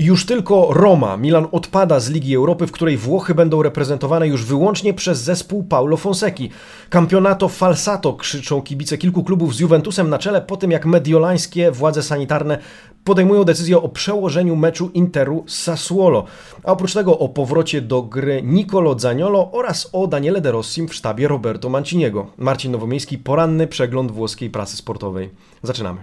Już 0.00 0.26
tylko 0.26 0.68
Roma. 0.70 1.16
Milan 1.16 1.46
odpada 1.52 2.00
z 2.00 2.10
Ligi 2.10 2.36
Europy, 2.36 2.66
w 2.66 2.72
której 2.72 2.96
Włochy 2.96 3.34
będą 3.34 3.62
reprezentowane 3.62 4.28
już 4.28 4.44
wyłącznie 4.44 4.94
przez 4.94 5.18
zespół 5.18 5.64
Paulo 5.64 5.96
Fonseki. 5.96 6.50
Campionato 6.90 7.48
falsato 7.48 8.12
krzyczą 8.12 8.62
kibice 8.62 8.98
kilku 8.98 9.24
klubów 9.24 9.54
z 9.54 9.60
Juventusem 9.60 10.10
na 10.10 10.18
czele 10.18 10.42
po 10.42 10.56
tym, 10.56 10.70
jak 10.70 10.86
mediolańskie 10.86 11.70
władze 11.70 12.02
sanitarne 12.02 12.58
podejmują 13.04 13.44
decyzję 13.44 13.78
o 13.82 13.88
przełożeniu 13.88 14.56
meczu 14.56 14.90
Interu 14.94 15.44
z 15.46 15.62
Sassuolo. 15.62 16.24
A 16.64 16.72
oprócz 16.72 16.94
tego 16.94 17.18
o 17.18 17.28
powrocie 17.28 17.80
do 17.80 18.02
gry 18.02 18.42
Nicolo 18.42 18.98
Zaniolo 18.98 19.52
oraz 19.52 19.88
o 19.92 20.06
Daniele 20.06 20.40
De 20.40 20.52
Rossim 20.52 20.88
w 20.88 20.94
sztabie 20.94 21.28
Roberto 21.28 21.68
Manciniego. 21.68 22.26
Marcin 22.38 22.72
Nowomiejski, 22.72 23.18
poranny 23.18 23.66
przegląd 23.66 24.10
włoskiej 24.12 24.50
prasy 24.50 24.76
sportowej. 24.76 25.30
Zaczynamy. 25.62 26.00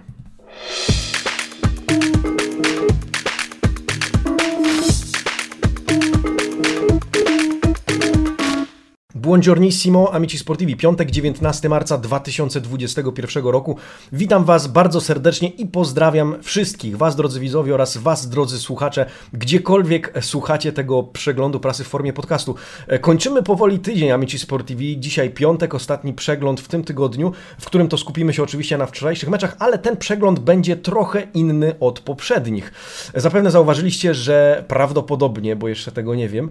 Buongiornissimo, 9.18 10.14
amici 10.14 10.38
sportivi. 10.38 10.76
Piątek, 10.76 11.10
19 11.10 11.68
marca 11.68 11.98
2021 11.98 13.44
roku. 13.44 13.76
Witam 14.12 14.44
Was 14.44 14.66
bardzo 14.66 15.00
serdecznie 15.00 15.48
i 15.48 15.66
pozdrawiam 15.66 16.36
wszystkich 16.42 16.96
Was, 16.96 17.16
drodzy 17.16 17.40
widzowie 17.40 17.74
oraz 17.74 17.96
Was, 17.96 18.28
drodzy 18.28 18.58
słuchacze, 18.58 19.06
gdziekolwiek 19.32 20.12
słuchacie 20.20 20.72
tego 20.72 21.02
przeglądu 21.02 21.60
prasy 21.60 21.84
w 21.84 21.86
formie 21.86 22.12
podcastu. 22.12 22.54
Kończymy 23.00 23.42
powoli 23.42 23.78
tydzień, 23.78 24.10
amici 24.10 24.38
sportivi. 24.38 25.00
Dzisiaj 25.00 25.30
piątek, 25.30 25.74
ostatni 25.74 26.12
przegląd 26.12 26.60
w 26.60 26.68
tym 26.68 26.84
tygodniu, 26.84 27.32
w 27.60 27.66
którym 27.66 27.88
to 27.88 27.98
skupimy 27.98 28.34
się 28.34 28.42
oczywiście 28.42 28.78
na 28.78 28.86
wczorajszych 28.86 29.28
meczach, 29.28 29.56
ale 29.58 29.78
ten 29.78 29.96
przegląd 29.96 30.38
będzie 30.38 30.76
trochę 30.76 31.22
inny 31.34 31.74
od 31.80 32.00
poprzednich. 32.00 32.72
Zapewne 33.14 33.50
zauważyliście, 33.50 34.14
że 34.14 34.64
prawdopodobnie, 34.68 35.56
bo 35.56 35.68
jeszcze 35.68 35.92
tego 35.92 36.14
nie 36.14 36.28
wiem, 36.28 36.50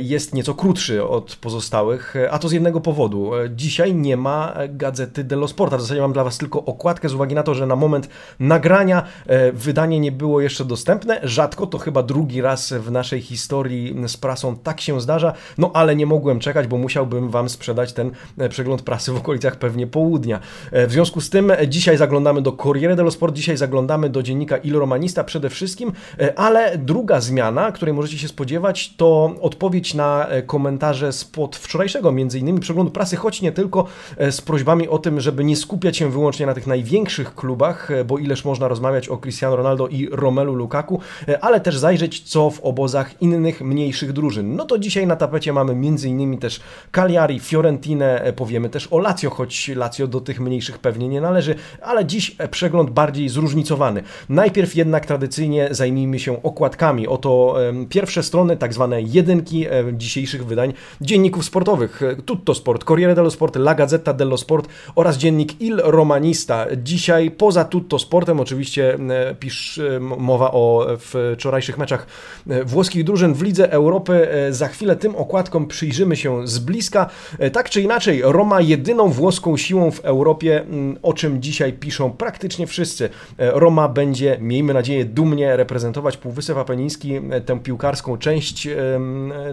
jest 0.00 0.34
nieco 0.34 0.54
krótszy 0.54 1.04
od 1.04 1.36
pozostałych 1.36 2.01
a 2.30 2.38
to 2.38 2.48
z 2.48 2.52
jednego 2.52 2.80
powodu. 2.80 3.30
Dzisiaj 3.50 3.94
nie 3.94 4.16
ma 4.16 4.54
gazety 4.68 5.24
dello 5.24 5.48
Sport, 5.48 5.74
w 5.74 5.80
zasadzie 5.80 6.00
mam 6.00 6.12
dla 6.12 6.24
Was 6.24 6.38
tylko 6.38 6.64
okładkę 6.64 7.08
z 7.08 7.14
uwagi 7.14 7.34
na 7.34 7.42
to, 7.42 7.54
że 7.54 7.66
na 7.66 7.76
moment 7.76 8.08
nagrania 8.40 9.02
e, 9.26 9.52
wydanie 9.52 10.00
nie 10.00 10.12
było 10.12 10.40
jeszcze 10.40 10.64
dostępne. 10.64 11.20
Rzadko, 11.22 11.66
to 11.66 11.78
chyba 11.78 12.02
drugi 12.02 12.40
raz 12.40 12.72
w 12.72 12.90
naszej 12.90 13.20
historii 13.20 13.96
z 14.06 14.16
prasą 14.16 14.56
tak 14.56 14.80
się 14.80 15.00
zdarza, 15.00 15.32
no 15.58 15.70
ale 15.74 15.96
nie 15.96 16.06
mogłem 16.06 16.40
czekać, 16.40 16.66
bo 16.66 16.78
musiałbym 16.78 17.30
Wam 17.30 17.48
sprzedać 17.48 17.92
ten 17.92 18.10
e, 18.38 18.48
przegląd 18.48 18.82
prasy 18.82 19.12
w 19.12 19.16
okolicach 19.16 19.56
pewnie 19.56 19.86
południa. 19.86 20.40
E, 20.72 20.86
w 20.86 20.92
związku 20.92 21.20
z 21.20 21.30
tym 21.30 21.52
dzisiaj 21.68 21.96
zaglądamy 21.96 22.42
do 22.42 22.52
Corriere 22.52 22.96
dello 22.96 23.10
Sport, 23.10 23.34
dzisiaj 23.34 23.56
zaglądamy 23.56 24.10
do 24.10 24.22
dziennika 24.22 24.56
Il 24.56 24.76
Romanista 24.76 25.24
przede 25.24 25.50
wszystkim, 25.50 25.92
ale 26.36 26.78
druga 26.78 27.20
zmiana, 27.20 27.72
której 27.72 27.94
możecie 27.94 28.18
się 28.18 28.28
spodziewać, 28.28 28.96
to 28.96 29.34
odpowiedź 29.40 29.94
na 29.94 30.26
komentarze 30.46 31.12
spod 31.12 31.56
wczorajszego 31.56 31.91
między 32.12 32.38
innymi 32.38 32.60
przeglądu 32.60 32.92
prasy, 32.92 33.16
choć 33.16 33.42
nie 33.42 33.52
tylko 33.52 33.86
e, 34.16 34.32
z 34.32 34.40
prośbami 34.40 34.88
o 34.88 34.98
tym, 34.98 35.20
żeby 35.20 35.44
nie 35.44 35.56
skupiać 35.56 35.96
się 35.96 36.10
wyłącznie 36.10 36.46
na 36.46 36.54
tych 36.54 36.66
największych 36.66 37.34
klubach, 37.34 37.90
e, 37.90 38.04
bo 38.04 38.18
ileż 38.18 38.44
można 38.44 38.68
rozmawiać 38.68 39.08
o 39.08 39.18
Cristiano 39.18 39.56
Ronaldo 39.56 39.88
i 39.88 40.08
Romelu 40.10 40.54
Lukaku, 40.54 41.00
e, 41.28 41.44
ale 41.44 41.60
też 41.60 41.78
zajrzeć 41.78 42.20
co 42.20 42.50
w 42.50 42.60
obozach 42.60 43.22
innych 43.22 43.60
mniejszych 43.60 44.12
drużyn. 44.12 44.56
No 44.56 44.64
to 44.64 44.78
dzisiaj 44.78 45.06
na 45.06 45.16
tapecie 45.16 45.52
mamy 45.52 45.74
między 45.74 46.08
innymi 46.08 46.38
też 46.38 46.60
Cagliari, 46.92 47.40
Fiorentinę, 47.40 48.32
powiemy 48.36 48.68
też 48.68 48.88
o 48.90 48.98
Lazio, 48.98 49.30
choć 49.30 49.68
Lazio 49.68 50.06
do 50.06 50.20
tych 50.20 50.40
mniejszych 50.40 50.78
pewnie 50.78 51.08
nie 51.08 51.20
należy, 51.20 51.54
ale 51.82 52.04
dziś 52.04 52.36
przegląd 52.50 52.90
bardziej 52.90 53.28
zróżnicowany. 53.28 54.02
Najpierw 54.28 54.76
jednak 54.76 55.06
tradycyjnie 55.06 55.68
zajmijmy 55.70 56.18
się 56.18 56.42
okładkami. 56.42 57.08
Oto 57.08 57.56
pierwsze 57.88 58.22
strony, 58.22 58.56
tak 58.56 58.74
zwane 58.74 59.02
jedynki 59.02 59.66
dzisiejszych 59.92 60.46
wydań 60.46 60.72
dzienników 61.00 61.44
sportowych. 61.44 61.81
Tutto 62.24 62.54
Sport, 62.54 62.84
Corriere 62.84 63.14
dello 63.14 63.30
Sport, 63.30 63.56
La 63.56 63.74
Gazzetta 63.74 64.12
dello 64.12 64.36
Sport 64.36 64.68
oraz 64.94 65.16
dziennik 65.16 65.60
Il 65.60 65.80
Romanista. 65.84 66.66
Dzisiaj 66.76 67.30
poza 67.30 67.64
Tutto 67.64 67.98
Sportem 67.98 68.40
oczywiście 68.40 68.94
e, 68.94 69.34
pisz 69.34 69.78
e, 69.78 70.00
mowa 70.00 70.52
o 70.52 70.86
wczorajszych 70.98 71.78
meczach 71.78 72.06
e, 72.48 72.64
włoskich 72.64 73.04
drużyn 73.04 73.34
w 73.34 73.42
Lidze 73.42 73.72
Europy. 73.72 74.28
Za 74.50 74.68
chwilę 74.68 74.96
tym 74.96 75.16
okładkom 75.16 75.66
przyjrzymy 75.66 76.16
się 76.16 76.48
z 76.48 76.58
bliska. 76.58 77.10
Tak 77.52 77.70
czy 77.70 77.80
inaczej, 77.80 78.22
Roma 78.24 78.60
jedyną 78.60 79.08
włoską 79.08 79.56
siłą 79.56 79.90
w 79.90 80.00
Europie, 80.00 80.64
o 81.02 81.12
czym 81.12 81.42
dzisiaj 81.42 81.72
piszą 81.72 82.10
praktycznie 82.10 82.66
wszyscy. 82.66 83.08
Roma 83.38 83.88
będzie, 83.88 84.36
miejmy 84.40 84.74
nadzieję, 84.74 85.04
dumnie 85.04 85.56
reprezentować 85.56 86.16
Półwysep 86.16 86.56
Apeniński, 86.58 87.20
tę 87.46 87.60
piłkarską 87.60 88.18
część 88.18 88.68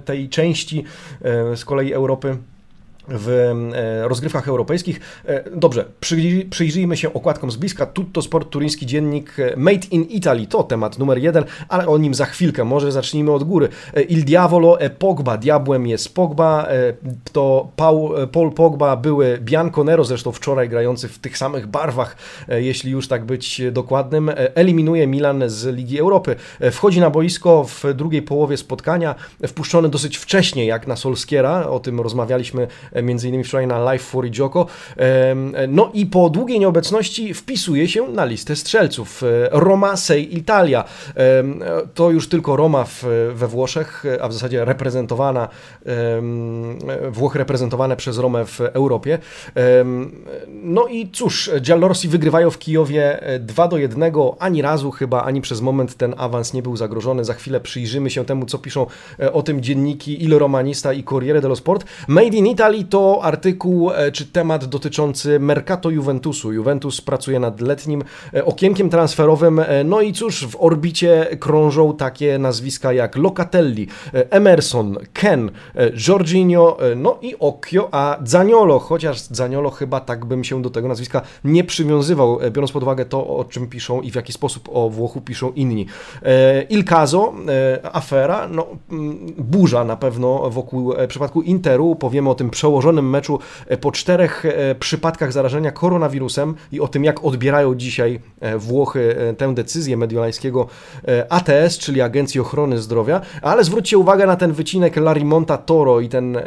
tej 0.06 0.30
części 0.30 0.84
z 1.56 1.66
kolei 1.66 1.94
Europy 1.94 2.19
Европы. 2.20 2.44
W 3.12 3.30
e, 3.76 4.08
rozgrywkach 4.08 4.48
europejskich. 4.48 5.00
E, 5.26 5.44
dobrze, 5.56 5.86
przyjrzyjmy 6.50 6.98
się 6.98 7.14
okładkom 7.14 7.52
z 7.52 7.56
bliska. 7.56 7.86
Tutto 7.86 8.22
Sport, 8.22 8.50
turyński 8.50 8.86
dziennik 8.86 9.40
e, 9.40 9.54
Made 9.58 9.88
in 9.92 10.04
Italy, 10.04 10.48
to 10.48 10.64
temat 10.64 11.00
numer 11.00 11.18
jeden, 11.18 11.44
ale 11.70 11.88
o 11.88 11.98
nim 11.98 12.14
za 12.14 12.26
chwilkę, 12.26 12.64
może 12.64 12.92
zacznijmy 12.92 13.32
od 13.32 13.44
góry. 13.44 13.70
Il 14.10 14.26
Diavolo 14.26 14.80
e 14.80 14.90
Pogba, 14.90 15.38
diabłem 15.38 15.88
jest 15.88 16.14
Pogba, 16.14 16.68
to 17.32 17.72
Paul, 17.76 18.28
Paul 18.28 18.52
Pogba, 18.52 18.96
były 18.96 19.38
Bianconero, 19.42 20.04
zresztą 20.04 20.32
wczoraj 20.32 20.70
grający 20.70 21.08
w 21.08 21.20
tych 21.20 21.38
samych 21.38 21.68
barwach, 21.68 22.16
jeśli 22.48 22.92
już 22.92 23.08
tak 23.08 23.26
być 23.26 23.62
dokładnym, 23.72 24.32
eliminuje 24.56 25.08
Milan 25.08 25.44
z 25.48 25.76
Ligi 25.76 26.00
Europy. 26.00 26.36
Wchodzi 26.72 27.00
na 27.00 27.10
boisko 27.10 27.64
w 27.64 27.94
drugiej 27.94 28.22
połowie 28.22 28.58
spotkania, 28.58 29.16
wpuszczony 29.48 29.90
dosyć 29.90 30.18
wcześnie, 30.18 30.66
jak 30.66 30.88
na 30.88 30.96
Solskiera, 30.96 31.68
o 31.68 31.80
tym 31.80 32.00
rozmawialiśmy 32.00 32.68
między 33.04 33.28
innymi 33.28 33.44
wczoraj 33.44 33.68
na 33.68 33.80
Live 33.80 34.02
for 34.02 34.38
Joko. 34.38 34.66
No 35.68 35.92
i 35.94 36.06
po 36.06 36.30
długiej 36.30 36.60
nieobecności 36.60 37.34
wpisuje 37.34 37.88
się 37.88 38.08
na 38.08 38.26
listę 38.26 38.56
strzelców. 38.56 39.24
E, 39.24 39.50
Roma 39.52 39.98
Sei 39.98 40.38
Italia. 40.38 40.84
To 41.94 42.12
już 42.12 42.30
tylko 42.30 42.56
Roma 42.56 42.84
w, 42.84 43.06
we 43.34 43.48
Włoszech, 43.48 44.04
a 44.22 44.28
w 44.28 44.34
zasadzie 44.34 44.66
reprezentowana, 44.66 45.48
Włochy 47.12 47.40
reprezentowane 47.40 47.96
przez 47.96 48.18
Romę 48.18 48.46
w 48.46 48.62
Europie. 48.62 49.20
No 50.64 50.88
i 50.88 51.10
cóż, 51.12 51.52
Giallorsi 51.62 52.08
wygrywają 52.08 52.50
w 52.50 52.60
Kijowie 52.60 53.20
2 53.40 53.66
e, 53.66 53.70
do 53.70 53.78
1. 53.78 54.14
Ani 54.40 54.62
razu 54.62 54.92
chyba, 54.92 55.24
ani 55.24 55.42
przez 55.42 55.62
moment 55.62 55.96
ten 55.96 56.16
awans 56.18 56.54
nie 56.54 56.62
był 56.62 56.78
zagrożony. 56.78 57.26
Za 57.26 57.34
chwilę 57.34 57.60
przyjrzymy 57.60 58.10
się 58.10 58.26
temu, 58.26 58.46
co 58.46 58.58
piszą 58.58 58.86
e, 59.20 59.34
o 59.34 59.44
tym 59.44 59.62
dzienniki 59.62 60.24
Il 60.24 60.38
Romanista 60.38 60.94
i 60.94 61.04
Corriere 61.04 61.42
dello 61.42 61.56
Sport. 61.56 61.86
Made 62.08 62.28
in 62.28 62.48
Italy 62.48 62.79
to 62.86 63.20
artykuł 63.24 63.92
e, 63.92 64.12
czy 64.12 64.26
temat 64.26 64.66
dotyczący 64.66 65.40
Mercato 65.40 65.90
Juventusu. 65.90 66.54
Juventus 66.54 67.02
pracuje 67.02 67.40
nad 67.40 67.62
letnim 67.62 68.04
e, 68.34 68.46
okienkiem 68.46 68.90
transferowym. 68.90 69.60
E, 69.60 69.84
no 69.84 70.02
i 70.02 70.14
cóż, 70.14 70.48
w 70.48 70.56
orbicie 70.60 71.28
krążą 71.40 71.98
takie 71.98 72.40
nazwiska 72.40 72.94
jak 72.94 73.16
Locatelli, 73.16 73.88
Emerson, 74.14 74.98
Ken, 75.14 75.52
Jorginho, 76.08 76.78
no 76.96 77.18
i 77.22 77.36
Occhio, 77.40 77.90
a 77.92 78.18
Zaniolo, 78.24 78.80
chociaż 78.80 79.22
Zaniolo 79.22 79.70
chyba 79.70 80.00
tak 80.00 80.26
bym 80.26 80.44
się 80.44 80.62
do 80.62 80.70
tego 80.70 80.88
nazwiska 80.88 81.22
nie 81.44 81.64
przywiązywał, 81.64 82.40
biorąc 82.52 82.72
pod 82.72 82.84
uwagę 82.84 83.06
to, 83.06 83.28
o 83.28 83.46
czym 83.46 83.68
piszą 83.68 84.02
i 84.02 84.12
w 84.12 84.16
jaki 84.16 84.34
sposób 84.34 84.70
o 84.74 84.90
Włochu 84.90 85.22
piszą 85.22 85.52
inni. 85.52 85.86
Il 86.70 86.86
caso, 86.86 87.34
afera, 87.94 88.48
no 88.48 88.68
burza 89.38 89.84
na 89.84 89.96
pewno 89.96 90.50
wokół 90.50 90.94
przypadku 91.08 91.42
Interu, 91.42 91.96
powiemy 91.96 92.30
o 92.30 92.36
tym 92.36 92.50
przełożeniu 92.50 92.69
przełożonym 92.70 93.10
meczu 93.10 93.40
e, 93.68 93.78
po 93.78 93.92
czterech 93.92 94.46
e, 94.46 94.76
przypadkach 94.76 95.32
zarażenia 95.32 95.72
koronawirusem 95.72 96.56
i 96.72 96.80
o 96.80 96.88
tym, 96.88 97.04
jak 97.04 97.26
odbierają 97.26 97.76
dzisiaj 97.76 98.20
e, 98.40 98.58
Włochy 98.58 99.16
tę 99.38 99.54
decyzję 99.54 99.98
mediolańskiego 99.98 100.68
ATS, 101.30 101.78
czyli 101.78 102.02
Agencji 102.02 102.40
Ochrony 102.40 102.80
Zdrowia. 102.80 103.22
Ale 103.42 103.64
zwróćcie 103.64 103.98
uwagę 103.98 104.28
na 104.28 104.36
ten 104.36 104.52
wycinek 104.52 104.96
Larimonta 104.96 105.58
Toro 105.58 106.00
i 106.00 106.10
ten 106.10 106.38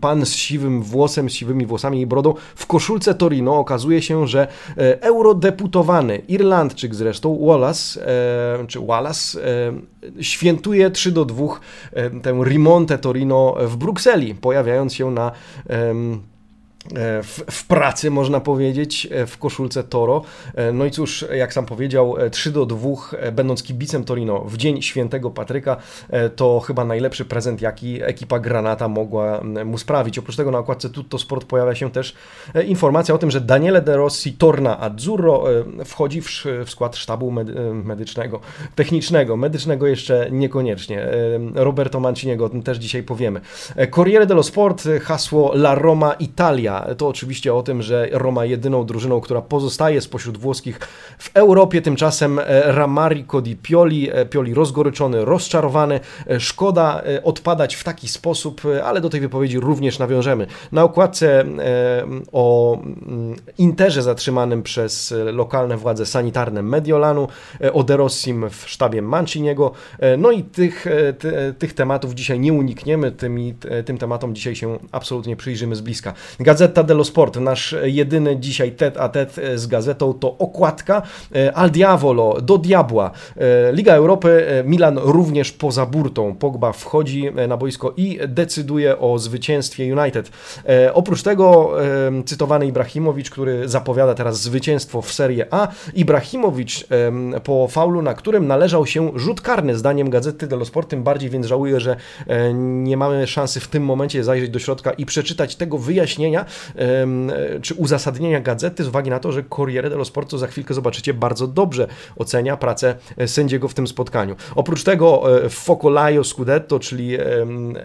pan 0.00 0.26
z 0.26 0.34
siwym 0.34 0.82
włosem, 0.82 1.30
z 1.30 1.32
siwymi 1.32 1.66
włosami 1.66 2.00
i 2.00 2.06
brodą 2.06 2.34
w 2.54 2.66
koszulce 2.66 3.14
Torino. 3.14 3.58
Okazuje 3.58 4.02
się, 4.02 4.28
że 4.28 4.48
eurodeputowany, 5.00 6.18
Irlandczyk 6.28 6.94
zresztą, 6.94 7.46
Wallace, 7.46 8.00
czy 8.68 8.80
Wallace, 8.80 9.40
świętuje 10.20 10.90
3 10.90 11.12
do 11.12 11.24
2 11.24 11.46
tę 12.22 12.40
Rimonte 12.44 12.98
Torino 12.98 13.56
w 13.60 13.76
Brukseli, 13.76 14.34
pojawiając 14.34 14.95
się 14.96 15.10
na 15.10 15.32
E, 15.70 15.94
w, 17.22 17.44
w, 17.50 17.66
pracy, 17.66 18.10
można 18.10 18.40
powiedzieć, 18.40 19.08
e, 19.10 19.26
w 19.26 19.38
koszulce 19.38 19.84
Toro. 19.84 20.22
E, 20.54 20.72
no 20.72 20.84
i 20.84 20.90
cóż, 20.90 21.24
jak 21.34 21.52
sam 21.52 21.66
powiedział, 21.66 22.16
3 22.30 22.52
do 22.52 22.66
2, 22.66 22.88
będąc 23.32 23.62
kibicem 23.62 24.04
Torino 24.04 24.40
w 24.40 24.56
dzień 24.56 24.82
świętego 24.82 25.30
Patryka, 25.30 25.76
to 26.36 26.60
chyba 26.60 26.84
najlepszy 26.84 27.24
prezent, 27.24 27.60
jaki 27.60 28.02
ekipa 28.02 28.38
Granata 28.38 28.88
mogła 28.88 29.40
mu 29.64 29.78
sprawić. 29.78 30.18
Oprócz 30.18 30.36
tego 30.36 30.50
na 30.50 30.58
okładce 30.58 30.90
Tutto 30.90 31.18
Sport 31.18 31.44
pojawia 31.44 31.74
się 31.74 31.90
też 31.90 32.14
informacja 32.66 33.14
o 33.14 33.18
tym, 33.18 33.30
że 33.30 33.40
Daniele 33.40 33.82
De 33.82 33.96
Rossi 33.96 34.32
Torna 34.32 34.80
Azzurro 34.80 35.44
wchodzi 35.84 36.22
w, 36.22 36.44
w 36.64 36.70
skład 36.70 36.96
sztabu 36.96 37.30
medycznego, 37.84 38.40
technicznego, 38.74 39.36
medycznego 39.36 39.86
jeszcze 39.86 40.28
niekoniecznie. 40.30 41.08
Roberto 41.54 42.00
Manciniego, 42.00 42.44
o 42.44 42.48
tym 42.48 42.62
też 42.62 42.78
dzisiaj 42.78 43.02
powiemy. 43.02 43.40
Corriere 43.94 44.26
dello 44.26 44.42
Sport, 44.42 44.84
hasło 45.02 45.54
La 45.54 45.74
Roma 45.74 46.12
Italia 46.12 46.75
to 46.96 47.08
oczywiście 47.08 47.54
o 47.54 47.62
tym, 47.62 47.82
że 47.82 48.08
Roma 48.12 48.44
jedyną 48.44 48.84
drużyną, 48.84 49.20
która 49.20 49.42
pozostaje 49.42 50.00
spośród 50.00 50.38
włoskich 50.38 50.78
w 51.18 51.30
Europie. 51.34 51.82
Tymczasem 51.82 52.38
e, 52.38 52.42
Ramarico 52.72 53.40
di 53.40 53.56
Pioli, 53.56 54.10
e, 54.12 54.26
Pioli 54.26 54.54
rozgoryczony, 54.54 55.24
rozczarowany. 55.24 56.00
E, 56.30 56.40
szkoda 56.40 57.02
odpadać 57.24 57.74
w 57.74 57.84
taki 57.84 58.08
sposób, 58.08 58.62
ale 58.84 59.00
do 59.00 59.08
tej 59.08 59.20
wypowiedzi 59.20 59.60
również 59.60 59.98
nawiążemy. 59.98 60.46
Na 60.72 60.84
okładce 60.84 61.44
o 62.32 62.74
mm, 62.82 63.36
Interze 63.58 64.02
zatrzymanym 64.02 64.62
przez 64.62 65.14
lokalne 65.32 65.76
władze 65.76 66.06
sanitarne 66.06 66.62
Mediolanu, 66.62 67.28
o 67.72 67.84
De 67.84 67.96
Rossim 67.96 68.50
w 68.50 68.70
sztabie 68.70 69.02
Manciniego. 69.02 69.72
No 70.18 70.30
i 70.30 70.42
tych, 70.42 70.86
tych 71.58 71.72
tematów 71.74 72.14
dzisiaj 72.14 72.40
nie 72.40 72.52
unikniemy, 72.52 73.12
tymi, 73.12 73.54
tym 73.84 73.98
tematom 73.98 74.34
dzisiaj 74.34 74.56
się 74.56 74.78
absolutnie 74.92 75.36
przyjrzymy 75.36 75.76
z 75.76 75.80
bliska. 75.80 76.12
Gazeta 76.40 76.65
dello 76.68 77.04
Sport, 77.04 77.36
nasz 77.36 77.74
jedyny 77.82 78.36
dzisiaj 78.36 78.72
tet 78.72 78.96
a 78.96 79.08
tet 79.08 79.36
z 79.54 79.66
gazetą 79.66 80.14
to 80.14 80.38
okładka 80.38 81.02
e, 81.34 81.52
Al 81.56 81.70
Diavolo, 81.70 82.40
do 82.40 82.58
diabła. 82.58 83.10
E, 83.36 83.72
Liga 83.72 83.94
Europy, 83.94 84.46
e, 84.48 84.64
Milan 84.64 84.98
również 84.98 85.52
poza 85.52 85.86
burtą. 85.86 86.34
Pogba 86.34 86.72
wchodzi 86.72 87.30
na 87.48 87.56
boisko 87.56 87.94
i 87.96 88.18
decyduje 88.28 88.98
o 88.98 89.18
zwycięstwie 89.18 89.96
United. 89.96 90.30
Oprócz 90.92 91.22
tego 91.22 91.72
cytowany 92.26 92.66
Ibrahimowicz, 92.66 93.30
który 93.30 93.68
zapowiada 93.68 94.14
teraz 94.14 94.40
zwycięstwo 94.40 95.02
w 95.02 95.12
Serie 95.12 95.46
A. 95.50 95.68
Ibrahimowicz 95.94 96.86
po 97.44 97.68
faulu, 97.68 98.02
na 98.02 98.14
którym 98.14 98.46
należał 98.46 98.86
się 98.86 99.12
rzut 99.14 99.40
karny, 99.40 99.78
zdaniem 99.78 100.10
gazety 100.10 100.46
dello 100.46 100.64
Sport, 100.64 100.90
tym 100.90 101.02
bardziej 101.02 101.30
więc 101.30 101.46
żałuję, 101.46 101.80
że 101.80 101.96
nie 102.54 102.96
mamy 102.96 103.26
szansy 103.26 103.60
w 103.60 103.68
tym 103.68 103.84
momencie 103.84 104.24
zajrzeć 104.24 104.50
do 104.50 104.58
środka 104.58 104.92
i 104.92 105.06
przeczytać 105.06 105.56
tego 105.56 105.78
wyjaśnienia, 105.78 106.44
czy 107.62 107.74
uzasadnienia 107.74 108.40
gazety 108.40 108.84
z 108.84 108.88
uwagi 108.88 109.10
na 109.10 109.18
to, 109.18 109.32
że 109.32 109.42
Corriere 109.42 109.90
dello 109.90 110.04
Sport, 110.04 110.32
za 110.32 110.46
chwilkę 110.46 110.74
zobaczycie, 110.74 111.14
bardzo 111.14 111.46
dobrze 111.46 111.86
ocenia 112.16 112.56
pracę 112.56 112.94
e, 113.16 113.28
sędziego 113.28 113.68
w 113.68 113.74
tym 113.74 113.86
spotkaniu. 113.86 114.36
Oprócz 114.54 114.84
tego 114.84 115.40
e, 115.44 115.48
Focolaio 115.48 116.24
Scudetto, 116.24 116.78
czyli 116.78 117.16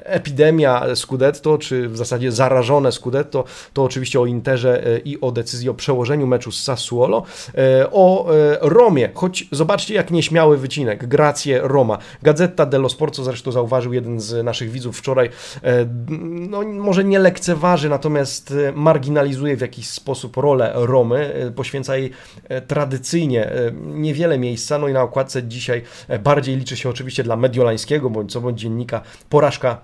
epidemia 0.04 0.96
Scudetto, 0.96 1.58
czy 1.58 1.90
w 1.90 1.98
zasadzie 1.98 2.32
zarażone 2.32 2.92
Scudetto, 2.92 3.44
to 3.74 3.84
oczywiście 3.84 4.20
o 4.20 4.26
Interze 4.26 4.86
e, 4.86 5.00
i 5.00 5.22
o 5.22 5.32
decyzji 5.32 5.70
o 5.70 5.74
przełożeniu 5.74 6.28
meczu 6.28 6.52
z 6.52 6.64
Sassuolo. 6.64 7.24
O 7.92 8.28
Romie, 8.62 9.10
choć 9.14 9.48
zobaczcie 9.52 9.94
jak 9.94 10.12
nieśmiały 10.12 10.58
wycinek, 10.58 11.08
Gracje 11.08 11.60
Roma. 11.64 11.98
Gazeta 12.22 12.66
dello 12.66 12.90
Sport, 12.90 13.16
co 13.16 13.24
zresztą 13.24 13.52
zauważył 13.52 13.94
jeden 13.94 14.20
z 14.20 14.46
naszych 14.46 14.72
widzów 14.72 14.98
wczoraj, 14.98 15.30
no 16.50 16.62
może 16.62 17.04
nie 17.04 17.20
lekceważy, 17.20 17.90
natomiast 17.90 18.54
marginalizuje 18.76 19.58
w 19.58 19.62
jakiś 19.62 19.88
sposób 19.88 20.38
rolę 20.38 20.72
Romy, 20.76 21.34
e, 21.34 21.52
poświęca 21.52 21.98
jej 21.98 22.12
e, 22.50 22.62
tradycyjnie 22.62 23.46
e, 23.46 23.72
niewiele 23.86 24.40
miejsca, 24.40 24.78
no 24.78 24.88
i 24.88 24.94
na 24.94 25.02
okładce 25.02 25.44
dzisiaj 25.44 25.82
bardziej 26.24 26.58
liczy 26.58 26.78
się 26.78 26.90
oczywiście 26.90 27.24
dla 27.24 27.36
mediolańskiego 27.36 28.10
bądź 28.10 28.32
co 28.32 28.42
bądź 28.42 28.60
dziennika 28.60 29.02
porażka 29.30 29.82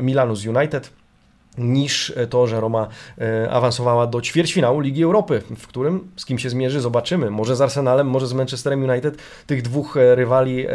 Milanu 0.00 0.36
z 0.36 0.46
United 0.46 1.01
niż 1.58 2.12
to, 2.30 2.46
że 2.46 2.60
Roma 2.60 2.88
e, 3.18 3.50
awansowała 3.50 4.06
do 4.06 4.20
ćwierćfinału 4.20 4.80
Ligi 4.80 5.02
Europy, 5.02 5.42
w 5.56 5.66
którym 5.66 6.08
z 6.16 6.24
kim 6.24 6.38
się 6.38 6.50
zmierzy, 6.50 6.80
zobaczymy. 6.80 7.30
Może 7.30 7.56
z 7.56 7.60
Arsenalem, 7.60 8.06
może 8.06 8.26
z 8.26 8.32
Manchesterem 8.32 8.90
United. 8.90 9.16
Tych 9.46 9.62
dwóch 9.62 9.96
e, 9.96 10.14
rywali 10.14 10.66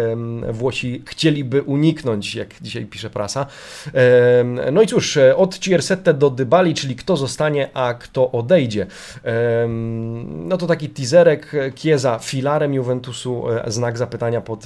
Włosi 0.51 1.03
chcieliby 1.07 1.61
uniknąć, 1.61 2.35
jak 2.35 2.61
dzisiaj 2.61 2.85
pisze 2.85 3.09
prasa. 3.09 3.45
No 4.71 4.81
i 4.81 4.87
cóż, 4.87 5.17
e, 5.17 5.35
od 5.35 5.59
Ciersette 5.59 6.13
do 6.13 6.29
Dybali, 6.29 6.73
czyli 6.73 6.95
kto 6.95 7.17
zostanie, 7.17 7.69
a 7.73 7.93
kto 7.93 8.31
odejdzie. 8.31 8.87
No 10.25 10.57
to 10.57 10.67
taki 10.67 10.89
teaserek, 10.89 11.51
Kieza 11.75 12.19
filarem 12.19 12.73
Juventusu, 12.73 13.43
znak 13.67 13.97
zapytania 13.97 14.41
pod, 14.41 14.63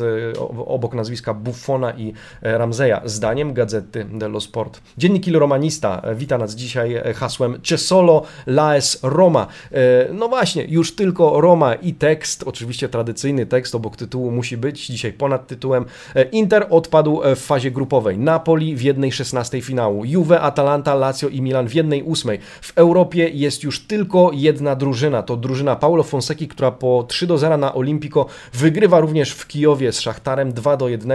obok 0.65 0.93
nazwiska 0.93 1.33
Buffona 1.33 1.93
i 1.93 2.13
Ramzeja, 2.41 3.01
zdaniem 3.05 3.53
gazety 3.53 4.05
dello 4.13 4.41
Sport. 4.41 4.81
Dziennik 4.97 5.27
Il 5.27 5.39
Romanista 5.39 6.00
wita 6.15 6.37
nas 6.37 6.55
dzisiaj 6.55 6.95
hasłem 7.15 7.61
Cesolo 7.63 8.23
Laes 8.47 8.99
Roma. 9.03 9.47
E, 9.71 10.07
no 10.13 10.27
właśnie, 10.27 10.65
już 10.69 10.95
tylko 10.95 11.41
Roma 11.41 11.73
i 11.73 11.93
tekst, 11.93 12.43
oczywiście 12.45 12.89
tradycyjny 12.89 13.45
tekst 13.45 13.75
obok 13.75 13.97
tytułu 13.97 14.31
musi 14.31 14.57
być, 14.57 14.85
dzisiaj 14.87 15.13
ponad 15.13 15.47
tytułem. 15.47 15.85
E, 16.15 16.23
Inter 16.23 16.67
odpadł 16.69 17.21
w 17.35 17.39
fazie 17.39 17.71
grupowej, 17.71 18.17
Napoli 18.17 18.75
w 18.75 18.81
jednej 18.81 19.11
16 19.11 19.61
finału, 19.61 20.05
Juve, 20.05 20.41
Atalanta, 20.41 20.95
Lazio 20.95 21.29
i 21.29 21.41
Milan 21.41 21.67
w 21.67 21.73
jednej 21.73 22.03
8. 22.11 22.37
W 22.61 22.77
Europie 22.77 23.29
jest 23.29 23.63
już 23.63 23.87
tylko 23.87 24.31
jedna 24.33 24.75
drużyna, 24.75 25.23
to 25.23 25.37
drużyna 25.37 25.75
Paulo 25.75 26.03
Fonseki, 26.03 26.47
która 26.47 26.71
po 26.71 27.05
3 27.07 27.27
do 27.27 27.37
0 27.37 27.57
na 27.57 27.73
Olimpico 27.73 28.25
wygrywa 28.53 28.99
również 28.99 29.31
w 29.31 29.47
Kijowie 29.47 29.91
z 29.91 30.01
Szachtarem 30.01 30.53
2 30.53 30.77
do 30.77 30.89
1 30.89 31.11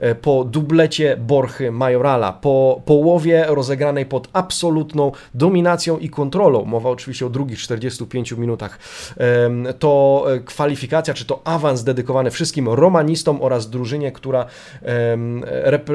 e, 0.00 0.14
po 0.14 0.44
dublecie 0.44 1.16
Borchy 1.16 1.70
Majorala, 1.70 2.32
po 2.32 2.82
połowie 2.84 3.44
rozegranej 3.48 4.06
pod 4.06 4.27
absolutną 4.32 5.12
dominacją 5.34 5.98
i 5.98 6.08
kontrolą. 6.08 6.64
Mowa 6.64 6.90
oczywiście 6.90 7.26
o 7.26 7.30
drugich 7.30 7.58
45 7.58 8.32
minutach. 8.32 8.78
To 9.78 10.24
e, 10.28 10.40
kwalifikacja, 10.40 11.14
czy 11.14 11.24
to 11.24 11.40
awans 11.44 11.84
dedykowany 11.84 12.30
wszystkim 12.30 12.68
romanistom 12.68 13.42
oraz 13.42 13.70
drużynie, 13.70 14.12
która 14.12 14.46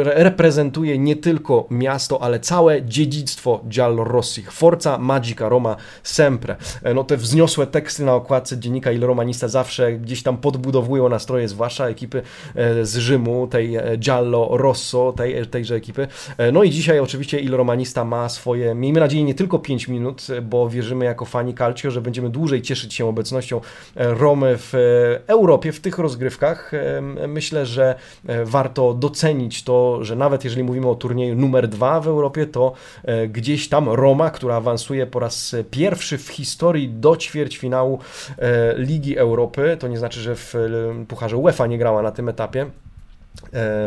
reprezentuje 0.05 0.97
nie 0.97 1.15
tylko 1.15 1.67
miasto, 1.69 2.21
ale 2.21 2.39
całe 2.39 2.81
dziedzictwo 2.81 3.61
Giallorossi. 3.67 4.43
Forza 4.43 4.97
Magica 4.97 5.49
Roma 5.49 5.75
Sempre. 6.03 6.55
E, 6.83 6.93
no 6.93 7.03
te 7.03 7.17
wzniosłe 7.17 7.67
teksty 7.67 8.05
na 8.05 8.15
okładce 8.15 8.57
dziennika 8.57 8.91
Il 8.91 9.01
Romanista 9.01 9.47
zawsze 9.47 9.93
gdzieś 9.93 10.23
tam 10.23 10.37
podbudowują 10.37 11.09
nastroje, 11.09 11.47
zwłaszcza 11.47 11.87
ekipy 11.87 12.21
e, 12.55 12.85
z 12.85 12.97
Rzymu, 12.97 13.47
tej 13.47 13.77
Giallo 13.97 14.49
Rosso, 14.51 15.13
tej, 15.17 15.47
tejże 15.47 15.75
ekipy. 15.75 16.07
No 16.53 16.63
i 16.63 16.69
dzisiaj 16.69 16.99
oczywiście 16.99 17.39
Il 17.39 17.51
Romanista 17.51 18.05
ma 18.05 18.22
swoje, 18.29 18.75
miejmy 18.75 18.99
nadzieję, 18.99 19.23
nie 19.23 19.33
tylko 19.33 19.59
5 19.59 19.87
minut, 19.87 20.27
bo 20.41 20.69
wierzymy 20.69 21.05
jako 21.05 21.25
fani 21.25 21.53
Calcio, 21.53 21.91
że 21.91 22.01
będziemy 22.01 22.29
dłużej 22.29 22.61
cieszyć 22.61 22.93
się 22.93 23.05
obecnością 23.05 23.61
e, 23.95 24.13
Romy 24.13 24.57
w 24.57 24.75
e, 24.75 24.79
Europie, 25.27 25.71
w 25.71 25.79
tych 25.79 25.97
rozgrywkach. 25.97 26.73
E, 26.73 27.01
myślę, 27.27 27.65
że 27.65 27.95
warto 28.45 28.93
docenić 28.93 29.63
to, 29.63 30.03
że 30.03 30.15
nawet 30.15 30.43
jeżeli 30.43 30.63
mówimy 30.63 30.89
o 30.89 30.95
turnieju 30.95 31.35
numer 31.35 31.67
2 31.67 32.01
w 32.01 32.07
Europie, 32.07 32.45
to 32.45 32.73
gdzieś 33.29 33.69
tam 33.69 33.89
Roma, 33.89 34.29
która 34.29 34.55
awansuje 34.55 35.07
po 35.07 35.19
raz 35.19 35.55
pierwszy 35.71 36.17
w 36.17 36.29
historii 36.29 36.89
do 36.89 37.17
ćwierćfinału 37.17 37.99
Ligi 38.75 39.17
Europy, 39.17 39.77
to 39.79 39.87
nie 39.87 39.97
znaczy, 39.97 40.19
że 40.19 40.35
w 40.35 40.55
Pucharze 41.07 41.37
UEFA 41.37 41.67
nie 41.67 41.77
grała 41.77 42.01
na 42.01 42.11
tym 42.11 42.29
etapie, 42.29 42.65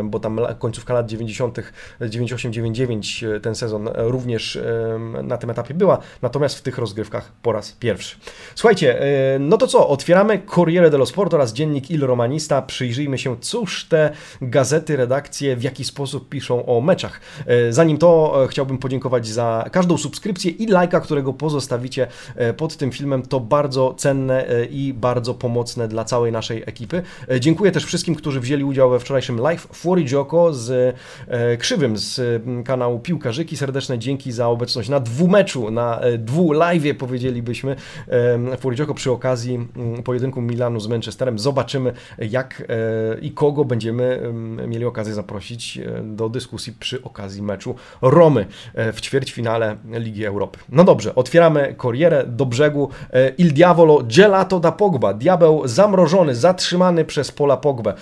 bo 0.03 0.19
tam 0.19 0.39
końcówka 0.59 0.93
lat 0.93 1.07
90., 1.07 1.59
98-99 2.01 3.39
ten 3.39 3.55
sezon 3.55 3.89
również 3.95 4.55
e, 4.55 4.99
na 5.23 5.37
tym 5.37 5.49
etapie 5.49 5.73
była, 5.73 5.97
natomiast 6.21 6.57
w 6.57 6.61
tych 6.61 6.77
rozgrywkach 6.77 7.31
po 7.41 7.51
raz 7.51 7.71
pierwszy. 7.71 8.15
Słuchajcie, 8.55 9.01
e, 9.01 9.39
no 9.39 9.57
to 9.57 9.67
co, 9.67 9.87
otwieramy 9.87 10.41
Corriere 10.55 10.89
dello 10.89 11.05
Sport 11.05 11.33
oraz 11.33 11.53
dziennik 11.53 11.91
Il 11.91 12.05
Romanista, 12.05 12.61
przyjrzyjmy 12.61 13.17
się, 13.17 13.35
cóż 13.41 13.85
te 13.85 14.11
gazety, 14.41 14.95
redakcje 14.95 15.55
w 15.55 15.63
jaki 15.63 15.83
sposób 15.83 16.29
piszą 16.29 16.65
o 16.65 16.81
meczach. 16.81 17.21
Zanim 17.69 17.97
to 17.97 18.39
chciałbym 18.49 18.77
podziękować 18.77 19.27
za 19.27 19.65
każdą 19.71 19.97
subskrypcję 19.97 20.51
i 20.51 20.67
lajka, 20.67 20.99
którego 20.99 21.33
pozostawicie 21.33 22.07
pod 22.57 22.77
tym 22.77 22.91
filmem, 22.91 23.21
to 23.21 23.39
bardzo 23.39 23.93
cenne 23.97 24.45
i 24.69 24.93
bardzo 24.93 25.33
pomocne 25.33 25.87
dla 25.87 26.05
całej 26.05 26.31
naszej 26.31 26.63
ekipy. 26.65 27.01
Dziękuję 27.39 27.71
też 27.71 27.85
wszystkim, 27.85 28.15
którzy 28.15 28.39
wzięli 28.39 28.63
udział 28.63 28.89
we 28.89 28.99
wczorajszym 28.99 29.36
live 29.37 29.67
Fuorigioko 29.73 30.53
z 30.53 30.95
e, 31.27 31.57
Krzywym 31.57 31.97
z 31.97 32.21
kanału 32.65 32.99
Piłkarzyki. 32.99 33.57
Serdeczne 33.57 33.99
dzięki 33.99 34.31
za 34.31 34.47
obecność 34.47 34.89
na 34.89 34.99
dwumeczu, 34.99 35.71
na 35.71 35.99
e, 35.99 36.17
dwu 36.17 36.51
live 36.51 36.97
powiedzielibyśmy. 36.97 37.75
E, 38.51 38.57
Fuorigioko 38.57 38.93
przy 38.93 39.11
okazji 39.11 39.67
pojedynku 40.03 40.41
Milanu 40.41 40.79
z 40.79 40.87
Manchesterem. 40.87 41.39
Zobaczymy 41.39 41.93
jak 42.17 42.63
e, 42.69 43.19
i 43.19 43.31
kogo 43.31 43.65
będziemy 43.65 44.33
mieli 44.67 44.85
okazję 44.85 45.13
zaprosić 45.13 45.79
do 46.03 46.29
dyskusji 46.29 46.73
przy 46.73 47.03
okazji 47.03 47.41
meczu 47.41 47.75
Romy 48.01 48.45
w 48.93 49.01
ćwierćfinale 49.01 49.75
Ligi 49.91 50.25
Europy. 50.25 50.59
No 50.69 50.83
dobrze, 50.83 51.15
otwieramy 51.15 51.75
Corrierę 51.81 52.23
do 52.27 52.45
brzegu. 52.45 52.89
Il 53.37 53.53
Diavolo 53.53 54.03
Gelato 54.17 54.59
da 54.59 54.71
Pogba. 54.71 55.13
Diabeł 55.13 55.67
zamrożony, 55.67 56.35
zatrzymany 56.35 57.05
przez 57.05 57.31
Pola 57.31 57.57
Pogbę. 57.57 57.93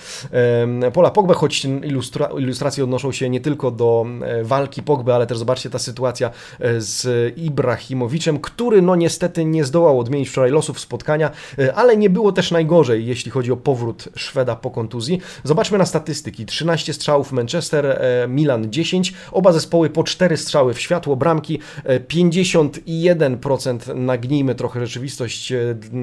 Pola 0.94 1.12
Pogbę, 1.26 1.40
choć 1.40 1.66
ilustra 1.66 2.30
ilustracje 2.38 2.84
odnoszą 2.84 3.12
się 3.12 3.30
nie 3.30 3.40
tylko 3.42 3.72
do 3.72 4.06
walki 4.44 4.84
Pogby, 4.84 5.14
ale 5.14 5.28
też 5.28 5.38
zobaczcie 5.38 5.70
ta 5.70 5.80
sytuacja 5.80 6.32
z 6.78 7.08
Ibrahimowiczem, 7.38 8.40
który 8.40 8.82
no 8.82 8.96
niestety 8.96 9.46
nie 9.46 9.64
zdołał 9.64 10.00
odmienić 10.00 10.30
wczoraj 10.30 10.52
losów 10.52 10.80
spotkania, 10.80 11.32
ale 11.76 11.98
nie 11.98 12.10
było 12.10 12.32
też 12.32 12.52
najgorzej, 12.52 13.06
jeśli 13.06 13.32
chodzi 13.32 13.52
o 13.52 13.58
powrót 13.58 14.10
Szweda 14.16 14.56
po 14.56 14.72
kontuzji. 14.72 15.22
Zobaczmy 15.44 15.78
na 15.78 15.86
statystyki. 15.86 16.46
13 16.46 16.94
strzałów 16.94 17.32
Manchester, 17.32 18.02
Milan 18.28 18.72
10, 18.72 19.14
oba 19.32 19.52
zespoły 19.52 19.90
po 19.90 20.04
4 20.04 20.38
strzały 20.38 20.74
w 20.74 20.80
światło 20.80 21.16
bramki, 21.16 21.60
51% 22.08 23.96
nagnijmy 23.96 24.56
trochę 24.56 24.80
rzeczywistość 24.80 25.54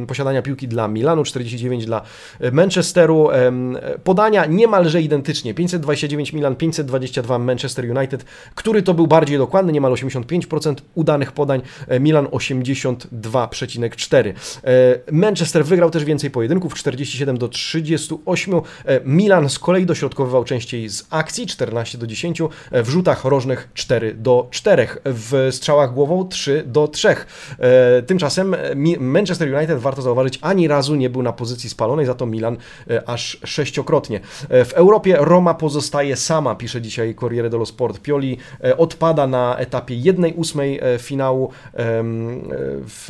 posiadania 0.07 0.43
piłki 0.43 0.69
dla 0.69 0.89
Milanu, 0.89 1.25
49 1.25 1.87
dla 1.87 2.03
Manchesteru. 2.53 3.29
Podania 4.05 4.47
niemalże 4.47 5.03
identycznie. 5.13 5.55
529 5.55 6.33
Milan, 6.33 6.57
522 6.57 7.39
Manchester 7.39 7.97
United. 7.97 8.25
Który 8.55 8.83
to 8.83 8.95
był 8.95 9.07
bardziej 9.07 9.39
dokładny? 9.39 9.73
Niemal 9.73 9.93
85% 9.93 10.75
udanych 10.95 11.33
podań. 11.33 11.63
Milan 12.01 12.27
82,4. 12.27 14.33
Manchester 15.13 15.65
wygrał 15.65 15.91
też 15.91 16.05
więcej 16.05 16.31
pojedynków, 16.31 16.75
47 16.75 17.39
do 17.39 17.49
38. 17.49 18.61
Milan 19.05 19.49
z 19.49 19.59
kolei 19.59 19.87
dośrodkowywał 19.87 20.45
częściej 20.45 20.89
z 20.89 21.07
akcji, 21.11 21.47
14 21.47 21.99
do 21.99 22.07
10. 22.07 22.43
W 22.73 22.89
rzutach 22.89 23.25
rożnych 23.25 23.69
4 23.75 24.15
do 24.15 24.49
4. 24.51 24.89
W 25.05 25.49
strzałach 25.51 25.95
głową 25.95 26.29
3 26.29 26.63
do 26.67 26.89
3. 26.89 27.17
Tymczasem 28.07 28.57
Manchester 29.01 29.55
United, 29.55 29.79
warto 29.79 30.03
zauważyć, 30.03 30.39
ani 30.43 30.69
razu 30.69 30.95
nie 30.95 31.11
był 31.11 31.23
na 31.23 31.33
pozycji 31.33 31.71
spalonej, 31.71 32.07
za 32.07 32.15
to 32.15 32.27
Milan 32.27 32.57
e, 32.91 33.09
aż 33.09 33.39
sześciokrotnie. 33.45 34.21
E, 34.49 34.65
w 34.65 34.73
Europie 34.73 35.02
Roma 35.19 35.55
pozostaje 35.55 36.17
sama, 36.17 36.55
pisze 36.55 36.81
dzisiaj 36.81 37.15
Corriere 37.15 37.51
dello 37.51 37.67
Sport. 37.67 38.01
Pioli 38.01 38.39
e, 38.61 38.77
odpada 38.77 39.27
na 39.27 39.57
etapie 39.59 39.95
1-8 39.97 40.99
finału 40.99 41.51
w 42.87 43.09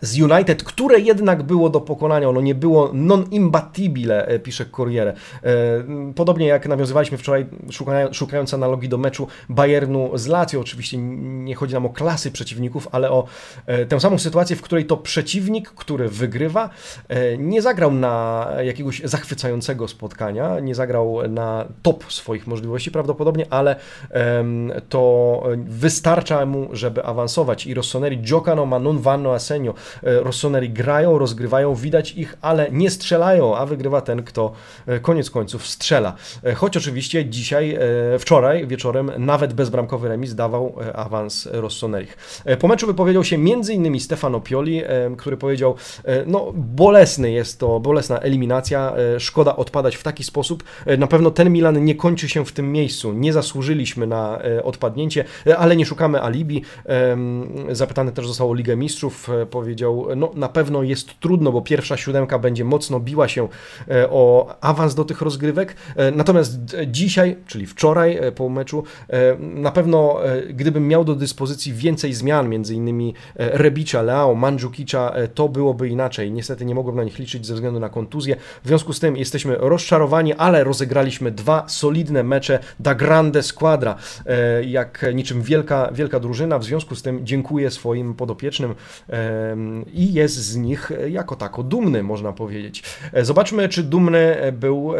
z 0.00 0.20
United, 0.20 0.64
które 0.64 1.00
jednak 1.00 1.42
było 1.42 1.70
do 1.70 1.80
pokonania, 1.80 2.28
ono 2.28 2.40
nie 2.40 2.54
było 2.54 2.90
non-imbatibile, 2.92 4.26
e, 4.26 4.38
pisze 4.38 4.64
Corriere. 4.64 5.12
E, 5.42 5.52
podobnie 6.14 6.46
jak 6.46 6.68
nawiązywaliśmy 6.68 7.18
wczoraj, 7.18 7.46
szukając 8.12 8.54
analogii 8.54 8.88
do 8.88 8.98
meczu 8.98 9.26
Bayernu 9.48 10.10
z 10.14 10.26
Lazio, 10.26 10.60
oczywiście 10.60 10.98
nie 10.98 11.54
chodzi 11.54 11.74
nam 11.74 11.86
o 11.86 11.90
klasy 11.90 12.30
przeciwników, 12.30 12.88
ale 12.92 13.10
o 13.10 13.24
e, 13.66 13.86
tę 13.86 14.00
samą 14.00 14.18
sytuację, 14.18 14.56
w 14.56 14.62
której 14.62 14.86
to 14.86 14.96
przeciwnik, 14.96 15.70
który 15.70 16.08
wygrywa, 16.08 16.70
nie 17.38 17.62
zagrał 17.62 17.92
na 17.92 18.48
jakiegoś 18.64 19.02
zachwycającego 19.04 19.88
spotkania, 19.88 20.60
nie 20.60 20.74
zagrał 20.74 21.28
na 21.28 21.64
top 21.82 22.12
swoich 22.12 22.46
możliwości 22.46 22.90
prawdopodobnie, 22.90 23.46
ale 23.50 23.76
to 24.88 25.42
wystarcza 25.56 26.46
mu, 26.46 26.68
żeby 26.72 27.04
awansować. 27.04 27.66
I 27.66 27.74
Rossoneri 27.74 28.18
giocano 28.18 28.66
ma 28.66 28.78
non 28.78 28.98
vanno 28.98 29.34
a 29.34 29.38
Rossoneri 30.02 30.70
grają, 30.70 31.18
rozgrywają, 31.18 31.74
widać 31.74 32.12
ich, 32.12 32.38
ale 32.40 32.70
nie 32.70 32.90
strzelają, 32.90 33.56
a 33.56 33.66
wygrywa 33.66 34.00
ten, 34.00 34.22
kto 34.22 34.52
e, 34.86 35.00
koniec 35.00 35.30
końców 35.30 35.66
strzela. 35.66 36.14
E, 36.44 36.54
choć 36.54 36.76
oczywiście 36.76 37.26
dzisiaj, 37.26 37.78
wczoraj 38.18 38.66
wieczorem 38.66 39.10
nawet 39.18 39.52
bezbramkowy 39.52 40.08
remis 40.08 40.34
dawał 40.34 40.74
awans 40.94 41.48
Rossonerich. 41.52 42.42
Po 42.58 42.68
meczu 42.68 42.86
wypowiedział 42.86 43.24
się 43.24 43.36
m.in. 43.36 44.00
Stefano 44.00 44.40
Pioli, 44.40 44.82
który 45.18 45.36
powiedział, 45.36 45.74
no 46.26 46.52
bolesny 46.54 47.30
jest 47.30 47.60
to, 47.60 47.80
bolesna 47.80 48.18
eliminacja, 48.18 48.92
szkoda 49.18 49.56
odpadać 49.56 49.96
w 49.96 50.02
taki 50.02 50.24
sposób. 50.24 50.64
Na 50.98 51.06
pewno 51.06 51.30
ten 51.30 51.50
Milan 51.50 51.84
nie 51.84 51.94
kończy 51.94 52.28
się 52.28 52.44
w 52.44 52.52
tym 52.52 52.72
miejscu. 52.72 53.12
Nie 53.12 53.32
zasłużyliśmy 53.32 54.06
na 54.06 54.38
odpadnięcie, 54.62 55.24
ale 55.58 55.76
nie 55.76 55.86
szukamy 55.86 56.22
alibi. 56.22 56.62
Zapytany 57.72 58.12
też 58.12 58.26
zostało 58.26 58.54
Ligę 58.54 58.76
Mistrzów, 58.76 59.28
powiedział 59.50 59.67
powiedział, 59.68 60.06
no 60.16 60.30
na 60.34 60.48
pewno 60.48 60.82
jest 60.82 61.20
trudno, 61.20 61.52
bo 61.52 61.62
pierwsza 61.62 61.96
siódemka 61.96 62.38
będzie 62.38 62.64
mocno 62.64 63.00
biła 63.00 63.28
się 63.28 63.48
e, 63.88 64.10
o 64.10 64.56
awans 64.60 64.94
do 64.94 65.04
tych 65.04 65.20
rozgrywek. 65.20 65.76
E, 65.96 66.10
natomiast 66.10 66.76
dzisiaj, 66.86 67.36
czyli 67.46 67.66
wczoraj 67.66 68.16
e, 68.16 68.32
po 68.32 68.48
meczu, 68.48 68.84
na 69.38 69.70
pewno 69.70 70.18
gdybym 70.50 70.88
miał 70.88 71.04
do 71.04 71.14
dyspozycji 71.14 71.72
więcej 71.72 72.14
zmian, 72.14 72.48
między 72.48 72.74
innymi 72.74 73.14
Rebicza, 73.36 74.02
Leao, 74.02 74.34
Mandżukicza, 74.34 75.14
to 75.34 75.48
byłoby 75.48 75.88
inaczej. 75.88 76.32
Niestety 76.32 76.64
nie 76.64 76.74
mogłem 76.74 76.96
na 76.96 77.04
nich 77.04 77.18
liczyć 77.18 77.46
ze 77.46 77.54
względu 77.54 77.80
na 77.80 77.88
kontuzję. 77.88 78.36
W 78.64 78.68
związku 78.68 78.92
z 78.92 79.00
tym 79.00 79.16
jesteśmy 79.16 79.56
rozczarowani, 79.58 80.34
ale 80.34 80.64
rozegraliśmy 80.64 81.30
dwa 81.30 81.68
solidne 81.68 82.22
mecze 82.22 82.58
da 82.80 82.94
grande 82.94 83.42
squadra, 83.42 83.96
jak 84.66 85.06
niczym 85.14 85.42
wielka, 85.42 85.90
wielka 85.92 86.20
drużyna. 86.20 86.58
W 86.58 86.64
związku 86.64 86.94
z 86.94 87.02
tym 87.02 87.26
dziękuję 87.26 87.70
swoim 87.70 88.14
podopiecznym 88.14 88.74
i 89.94 90.12
jest 90.12 90.34
z 90.34 90.56
nich 90.56 90.92
jako 91.08 91.36
tako 91.36 91.62
dumny, 91.62 92.02
można 92.02 92.32
powiedzieć. 92.32 92.82
E, 93.12 93.24
zobaczmy, 93.24 93.68
czy 93.68 93.82
dumny 93.82 94.36
był 94.52 94.92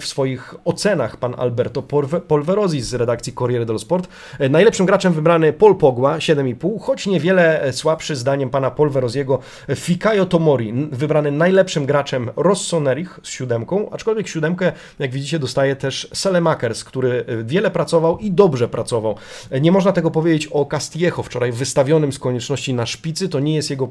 w 0.00 0.06
swoich 0.06 0.54
ocenach 0.64 1.16
pan 1.16 1.34
Alberto 1.38 1.82
Polverosi 2.28 2.80
z 2.80 2.94
redakcji 2.94 3.32
Corriere 3.32 3.66
dello 3.66 3.78
Sport. 3.78 4.08
E, 4.38 4.48
najlepszym 4.48 4.86
graczem 4.86 5.12
wybrany 5.12 5.52
Paul 5.52 5.76
Pogba, 5.76 6.18
7,5, 6.18 6.80
choć 6.80 7.06
niewiele 7.06 7.72
słabszy 7.72 8.16
zdaniem 8.16 8.50
pana 8.50 8.70
Polverosiego 8.70 9.38
Fikayo 9.74 10.26
Tomori, 10.26 10.72
wybrany 10.92 11.30
najlepszym 11.30 11.86
graczem 11.86 12.30
Rossonerich 12.36 13.20
z 13.22 13.28
siódemką, 13.28 13.90
aczkolwiek 13.90 14.28
siódemkę, 14.28 14.72
jak 14.98 15.10
widzicie, 15.10 15.38
dostaje 15.38 15.76
też 15.76 16.08
Selemakers, 16.12 16.84
który 16.84 17.24
wiele 17.44 17.70
pracował 17.70 18.18
i 18.18 18.30
dobrze 18.30 18.68
pracował. 18.68 19.16
E, 19.50 19.60
nie 19.60 19.72
można 19.72 19.92
tego 19.92 20.10
powiedzieć 20.10 20.46
o 20.46 20.66
Castillejo, 20.66 21.22
wczoraj 21.22 21.52
wystawionym 21.52 22.12
z 22.12 22.18
konieczności 22.18 22.74
na 22.74 22.86
szpicy, 22.86 23.28
to 23.28 23.40
nie 23.40 23.54
jest 23.54 23.70
jego 23.70 23.88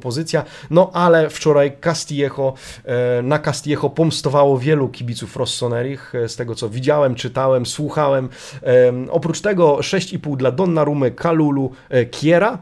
no 0.70 0.92
ale 0.94 1.30
wczoraj 1.30 1.78
Castillejo, 1.82 2.54
e, 2.86 3.22
na 3.22 3.40
Castillejo 3.40 3.90
pomstowało 3.90 4.60
wielu 4.60 4.90
kibiców 4.90 5.36
Rossonerich, 5.36 6.16
e, 6.16 6.30
z 6.30 6.36
tego 6.36 6.56
co 6.56 6.70
widziałem, 6.70 7.16
czytałem, 7.16 7.66
słuchałem. 7.66 8.30
Oprócz 9.10 9.42
tego 9.42 9.78
6,5 9.78 10.38
dla 10.38 10.52
Donnarumy, 10.52 11.12
Kalulu, 11.12 11.72
e, 11.90 12.06
Kiera, 12.06 12.58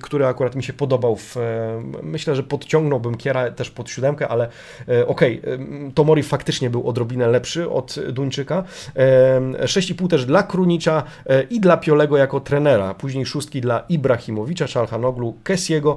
który 0.00 0.26
akurat 0.26 0.56
mi 0.56 0.62
się 0.62 0.72
podobał. 0.72 1.16
W, 1.16 1.36
e, 1.36 1.82
myślę, 2.02 2.36
że 2.36 2.42
podciągnąłbym 2.42 3.16
Kiera 3.16 3.50
też 3.50 3.70
pod 3.70 3.90
siódemkę, 3.90 4.28
ale 4.28 4.48
e, 4.88 5.06
okej, 5.06 5.40
okay, 5.40 5.92
Tomori 5.94 6.22
faktycznie 6.22 6.70
był 6.70 6.88
odrobinę 6.88 7.28
lepszy 7.28 7.70
od 7.70 7.96
Duńczyka. 8.12 8.64
6,5 8.94 10.08
też 10.08 10.26
dla 10.26 10.42
Krunicza 10.42 11.02
e, 11.26 11.42
i 11.42 11.60
dla 11.60 11.76
Piolego 11.76 12.16
jako 12.16 12.40
trenera. 12.40 12.94
Później 12.94 13.26
szóstki 13.26 13.60
dla 13.60 13.84
Ibrahimowicza, 13.88 14.68
Czalhanoglu, 14.68 15.36
Kessiego, 15.44 15.96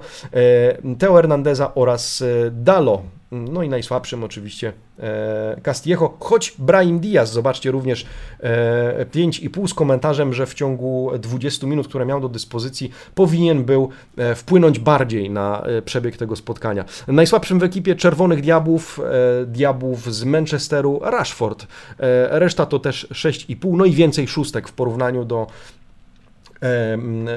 Teo 1.00 1.16
Hernandeza 1.16 1.76
oraz 1.76 2.24
Dalo. 2.52 3.02
No 3.34 3.64
i 3.64 3.70
najsłabszym 3.70 4.24
oczywiście 4.24 4.74
e, 5.00 5.62
Castillejo, 5.64 6.18
choć 6.20 6.56
Brahim 6.60 7.00
Diaz, 7.00 7.32
zobaczcie 7.32 7.72
również 7.72 8.06
e, 8.40 9.06
5,5 9.06 9.68
z 9.68 9.74
komentarzem, 9.74 10.34
że 10.34 10.46
w 10.46 10.54
ciągu 10.54 11.12
20 11.20 11.68
minut, 11.68 11.88
które 11.88 12.06
miał 12.06 12.22
do 12.22 12.30
dyspozycji, 12.30 12.92
powinien 13.16 13.64
był 13.64 13.90
e, 14.18 14.36
wpłynąć 14.36 14.80
bardziej 14.80 15.30
na 15.30 15.62
e, 15.62 15.82
przebieg 15.82 16.18
tego 16.18 16.36
spotkania. 16.36 16.86
Najsłabszym 17.08 17.60
w 17.60 17.64
ekipie 17.64 17.96
Czerwonych 17.96 18.42
Diabłów, 18.42 19.00
e, 19.00 19.46
Diabłów 19.46 20.14
z 20.14 20.24
Manchesteru, 20.24 21.00
Rashford. 21.04 21.64
E, 22.00 22.40
reszta 22.40 22.66
to 22.66 22.80
też 22.80 23.08
6,5, 23.12 23.78
no 23.78 23.86
i 23.86 23.92
więcej 23.92 24.28
szóstek 24.28 24.70
w 24.70 24.74
porównaniu 24.74 25.26
do 25.26 25.48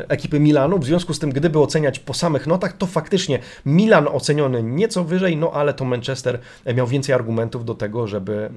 ekipy 0.08 0.40
Milanu. 0.40 0.78
W 0.78 0.84
związku 0.84 1.14
z 1.14 1.18
tym, 1.18 1.30
gdyby 1.30 1.58
oceniać 1.58 1.98
po 1.98 2.14
samych 2.14 2.46
notach, 2.46 2.76
to 2.76 2.86
faktycznie 2.86 3.38
Milan 3.66 4.08
oceniony 4.08 4.62
nieco 4.62 5.04
wyżej, 5.04 5.36
no 5.36 5.50
ale 5.52 5.74
to 5.74 5.84
Manchester 5.84 6.38
miał 6.74 6.86
więcej 6.86 7.14
argumentów 7.14 7.64
do 7.64 7.74
tego, 7.74 8.06
żeby 8.06 8.50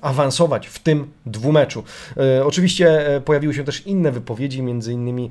awansować 0.00 0.66
w 0.66 0.78
tym 0.78 1.10
dwumeczu. 1.26 1.84
Oczywiście 2.44 3.04
pojawiły 3.24 3.54
się 3.54 3.64
też 3.64 3.86
inne 3.86 4.12
wypowiedzi, 4.12 4.62
między 4.62 4.92
innymi 4.92 5.30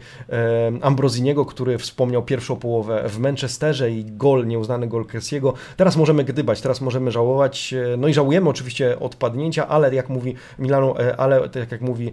Ambrosiniego, 0.82 1.46
który 1.46 1.78
wspomniał 1.78 2.24
pierwszą 2.24 2.56
połowę 2.56 3.04
w 3.10 3.20
Manchesterze 3.20 3.92
i 3.92 4.06
gol, 4.06 4.48
nieuznany 4.48 4.88
gol 4.88 5.06
Kessiego. 5.06 5.54
Teraz 5.78 5.98
możemy 5.98 6.24
gdybać, 6.24 6.62
teraz 6.62 6.82
możemy 6.82 7.12
żałować, 7.12 7.74
no 7.98 8.08
i 8.08 8.14
żałujemy 8.14 8.50
oczywiście 8.50 9.00
odpadnięcia, 9.00 9.68
ale 9.68 9.96
jak 9.96 10.10
mówi 10.10 10.36
Milano, 10.60 11.00
e, 11.00 11.18
ale 11.18 11.50
tak 11.50 11.72
jak 11.72 11.82
mówi 11.82 12.12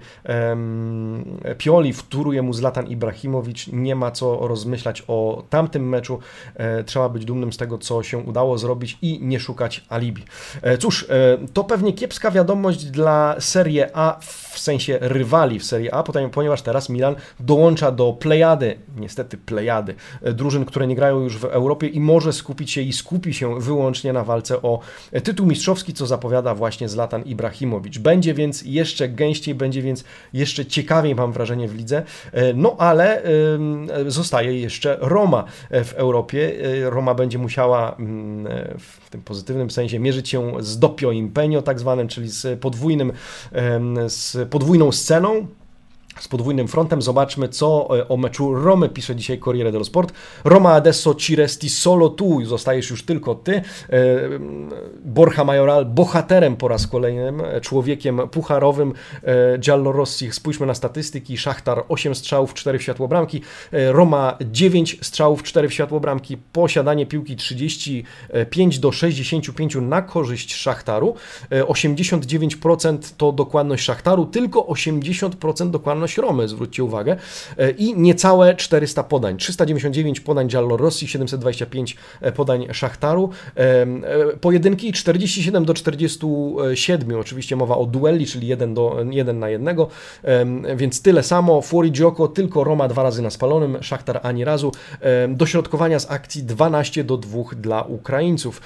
Pioli, 1.59 1.93
wtóruje 1.93 2.43
mu 2.43 2.53
Zlatan 2.71 2.87
Ibrahimowicz, 2.87 3.67
nie 3.73 3.97
ma 3.97 4.11
co 4.11 4.49
rozmyślać 4.49 5.03
o 5.09 5.43
tamtym 5.51 5.89
meczu, 5.89 6.19
e, 6.55 6.85
trzeba 6.85 7.09
być 7.09 7.25
dumnym 7.25 7.53
z 7.53 7.57
tego, 7.57 7.79
co 7.79 8.03
się 8.03 8.19
udało 8.19 8.59
zrobić 8.59 8.99
i 9.03 9.19
nie 9.23 9.41
szukać 9.41 9.85
alibi. 9.89 10.25
E, 10.63 10.79
cóż, 10.79 11.07
e, 11.09 11.39
to 11.53 11.65
pewnie 11.65 11.93
kiepska 11.93 12.31
wiadomość 12.31 12.85
dla 12.85 13.37
Serie 13.39 13.97
A 13.97 14.19
w 14.21 14.59
sensie 14.59 14.99
rywali 15.01 15.59
w 15.59 15.65
Serie 15.65 15.95
A, 15.95 16.05
ponieważ 16.33 16.63
teraz 16.63 16.89
Milan 16.89 17.17
dołącza 17.41 17.93
do 17.93 18.13
plejady, 18.13 18.79
niestety 18.97 19.37
plejady, 19.39 19.95
drużyn, 20.23 20.65
które 20.65 20.87
nie 20.87 20.95
grają 20.95 21.21
już 21.21 21.39
w 21.39 21.45
Europie 21.45 21.87
i 21.87 22.01
może 22.01 22.33
skupić 22.33 22.71
się 22.71 22.81
i 22.81 22.93
skupi 22.93 23.35
się 23.35 23.61
wyłącznie 23.61 24.13
na 24.13 24.25
walce 24.25 24.63
o 24.63 24.81
tytuł 25.25 25.47
mistrzowski, 25.47 25.93
co 25.93 26.07
zapowiada 26.07 26.55
właśnie 26.55 26.89
Zlatan 26.89 27.23
Ibrahimowicz. 27.23 27.99
Będzie 27.99 28.35
więc 28.35 28.63
jeszcze 28.63 29.09
gęściej, 29.09 29.55
będzie 29.55 29.83
więc 29.83 30.05
jeszcze 30.33 30.67
ciekawiej, 30.67 31.15
mam 31.15 31.33
wrażenie, 31.33 31.69
w 31.69 31.75
lidze. 31.75 32.03
E, 32.61 32.63
no 32.63 32.77
ale 32.79 33.23
zostaje 34.07 34.61
jeszcze 34.61 34.99
Roma 35.01 35.45
w 35.71 35.93
Europie. 35.97 36.53
E, 36.87 36.91
Roma 36.91 37.15
będzie 37.15 37.39
musiała 37.39 37.97
mm, 37.99 38.53
w 38.79 39.11
tym 39.11 39.23
pozytywnym 39.23 39.71
sensie 39.71 39.99
mierzyć 39.99 40.29
się 40.29 40.53
z 40.61 40.79
Doppio 40.79 41.13
Impegnio, 41.13 41.63
tak 41.63 41.81
zwanym, 41.81 42.09
czyli 42.09 42.29
z 42.29 42.61
podwójnym, 42.61 43.13
z 44.09 44.49
podwójną 44.49 44.93
sceną 44.93 45.47
z 46.19 46.29
podwójnym 46.29 46.69
frontem. 46.69 47.03
Zobaczmy, 47.03 47.49
co 47.49 47.99
e, 47.99 48.09
o 48.09 48.17
meczu 48.17 48.55
Romy 48.55 48.89
pisze 48.89 49.17
dzisiaj 49.17 49.39
Corriere 49.39 49.73
dello 49.73 49.85
Sport. 49.85 50.13
Roma 50.45 50.73
adesso 50.73 51.15
ci 51.15 51.37
resti 51.37 51.69
solo 51.69 52.09
tu, 52.09 52.45
zostajesz 52.45 52.91
już 52.91 53.05
tylko 53.05 53.35
ty. 53.35 53.53
E, 53.55 53.63
Borja 55.05 55.45
Majoral, 55.45 55.87
bohaterem 55.87 56.57
po 56.57 56.69
raz 56.69 56.87
kolejnym, 56.87 57.41
e, 57.41 57.61
człowiekiem 57.61 58.21
pucharowym 58.31 58.93
Giallorossi. 59.59 60.33
Spójrzmy 60.33 60.67
na 60.67 60.75
statystyki. 60.75 61.39
Szachtar 61.39 61.85
8 61.89 62.15
strzałów, 62.15 62.55
4 62.55 62.79
w 62.79 62.83
światło 62.83 63.09
bramki. 63.09 63.43
Roma 63.73 64.39
9 64.51 64.99
strzałów, 65.03 65.43
4 65.43 65.69
w 65.69 65.75
światło 65.75 66.01
bramki. 66.01 66.37
Posiadanie 66.53 67.07
piłki 67.07 67.37
35 67.37 68.79
do 68.79 68.93
65 68.93 69.77
na 69.81 70.03
korzyść 70.03 70.55
Szachtaru. 70.55 71.15
89% 71.51 72.99
to 73.17 73.33
dokładność 73.33 73.85
Szachtaru, 73.85 74.27
tylko 74.27 74.61
80% 74.61 75.71
dokładność 75.71 76.00
Romy, 76.19 76.49
zwróćcie 76.49 76.85
uwagę, 76.85 77.17
e, 77.59 77.71
i 77.71 77.95
niecałe 77.95 78.55
400 78.55 79.03
podań. 79.03 79.37
399 79.37 80.21
podań 80.21 80.49
Giallo 80.49 80.77
Rossi, 80.77 81.09
725 81.09 81.97
e, 82.21 82.33
podań 82.33 82.67
Szachtaru. 82.73 83.31
E, 83.57 83.87
pojedynki 84.41 84.93
47 84.93 85.65
do 85.65 85.75
47, 85.75 87.21
oczywiście 87.21 87.57
mowa 87.57 87.77
o 87.77 87.87
dueli, 87.87 88.27
czyli 88.27 88.47
1, 88.47 88.75
do, 88.75 88.97
1 89.11 89.39
na 89.39 89.49
1, 89.49 89.77
więc 90.77 91.03
tyle 91.03 91.23
samo. 91.23 91.63
Fuori 91.63 91.93
Gioco 91.93 92.29
tylko 92.29 92.65
Roma 92.65 92.89
dwa 92.89 93.03
razy 93.03 93.23
na 93.23 93.31
spalonym, 93.31 93.83
Szachtar 93.83 94.21
ani 94.23 94.45
razu. 94.45 94.73
Dośrodkowania 95.29 95.99
z 95.99 96.11
akcji 96.11 96.43
12 96.43 97.05
do 97.05 97.17
2 97.17 97.43
dla 97.57 97.83
Ukraińców. 97.83 98.61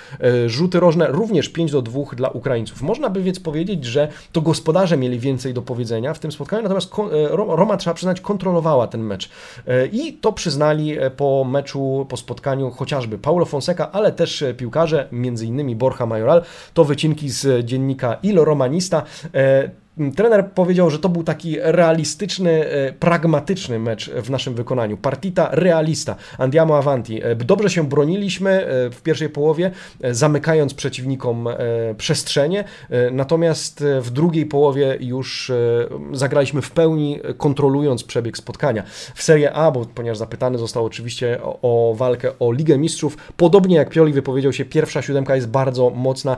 Rzuty 0.47 0.81
rożne 0.81 1.07
również 1.09 1.49
5 1.49 1.73
do 1.73 1.83
2 1.83 2.00
dla 2.17 2.29
Ukraińców. 2.29 2.83
Można 2.83 3.11
by 3.11 3.23
więc 3.23 3.41
powiedzieć, 3.41 3.85
że 3.85 4.09
to 4.33 4.41
gospodarze 4.41 4.97
mieli 4.97 5.19
więcej 5.19 5.55
do 5.55 5.62
powiedzenia 5.62 6.14
w 6.14 6.19
tym 6.19 6.33
spotkaniu, 6.33 6.62
natomiast 6.62 6.91
Roma, 7.31 7.76
trzeba 7.76 7.95
przyznać, 7.95 8.21
kontrolowała 8.21 8.87
ten 8.87 9.00
mecz. 9.00 9.31
E, 9.66 9.87
I 9.87 10.12
to 10.12 10.33
przyznali 10.33 10.99
e, 10.99 11.11
po 11.11 11.45
meczu, 11.45 12.07
po 12.09 12.16
spotkaniu 12.16 12.71
chociażby 12.71 13.19
Paulo 13.19 13.45
Fonseca, 13.45 13.93
ale 13.93 14.12
też 14.12 14.43
e, 14.43 14.54
piłkarze, 14.54 15.09
innymi 15.43 15.76
Borja 15.76 16.07
Majoral. 16.07 16.43
To 16.75 16.85
wycinki 16.85 17.31
z 17.31 17.66
dziennika 17.66 18.16
Il 18.23 18.38
Romanista. 18.38 19.02
Trener 20.16 20.50
powiedział, 20.50 20.90
że 20.90 20.98
to 20.98 21.08
był 21.08 21.22
taki 21.22 21.56
realistyczny, 21.60 22.66
e, 22.66 22.92
pragmatyczny 22.92 23.78
mecz 23.78 24.10
w 24.10 24.30
naszym 24.30 24.54
wykonaniu. 24.54 24.96
Partita 24.96 25.48
realista. 25.52 26.16
Andiamo 26.38 26.78
avanti. 26.78 27.24
E, 27.24 27.34
dobrze 27.36 27.70
się 27.70 27.88
broniliśmy 27.88 28.50
e, 28.50 28.90
w 28.90 29.02
pierwszej 29.02 29.28
połowie, 29.28 29.70
zamykając 30.10 30.74
przeciwnikom 30.74 31.48
przestrzenie, 31.98 32.64
natomiast 33.12 33.84
w 34.00 34.10
drugiej 34.10 34.46
połowie 34.46 34.96
już 35.00 35.52
zagraliśmy 36.12 36.62
w 36.62 36.70
pełni, 36.70 37.20
kontrolując 37.36 38.04
przebieg 38.04 38.36
spotkania. 38.36 38.82
W 39.14 39.22
Serie 39.22 39.52
A, 39.52 39.70
bo 39.70 39.84
ponieważ 39.94 40.18
zapytany 40.18 40.58
został 40.58 40.84
oczywiście 40.84 41.38
o, 41.42 41.94
walkę 41.96 42.32
o 42.38 42.52
Ligę 42.52 42.78
Mistrzów, 42.78 43.16
podobnie 43.36 43.76
jak 43.76 43.90
Pioli 43.90 44.12
wypowiedział 44.12 44.52
się, 44.52 44.64
pierwsza 44.64 45.02
siódemka 45.02 45.34
jest 45.36 45.48
bardzo 45.48 45.90
mocna, 45.90 46.36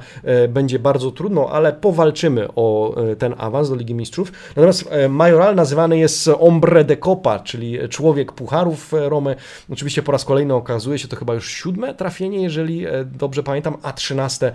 będzie 0.48 0.78
bardzo 0.78 1.10
trudno, 1.10 1.50
ale 1.50 1.72
powalczymy 1.72 2.48
o 2.54 2.94
ten 3.18 3.34
do 3.50 3.75
Ligi 3.75 3.95
Mistrzów. 3.95 4.33
Natomiast 4.49 4.88
e, 4.91 5.09
Majoral 5.09 5.55
nazywany 5.55 5.99
jest 5.99 6.31
Ombre 6.38 6.85
de 6.85 6.97
Copa, 6.97 7.38
czyli 7.38 7.79
człowiek 7.88 8.33
pucharów 8.33 8.95
e, 8.95 9.09
Romy. 9.09 9.37
Oczywiście 9.71 10.03
po 10.03 10.12
raz 10.12 10.25
kolejny 10.25 10.55
okazuje 10.55 10.99
się 10.99 11.09
to 11.09 11.17
chyba 11.17 11.35
już 11.35 11.50
siódme 11.50 11.95
trafienie, 11.95 12.43
jeżeli 12.43 12.87
e, 12.87 13.05
dobrze 13.05 13.43
pamiętam, 13.43 13.76
a 13.83 13.93
trzynaste 13.93 14.53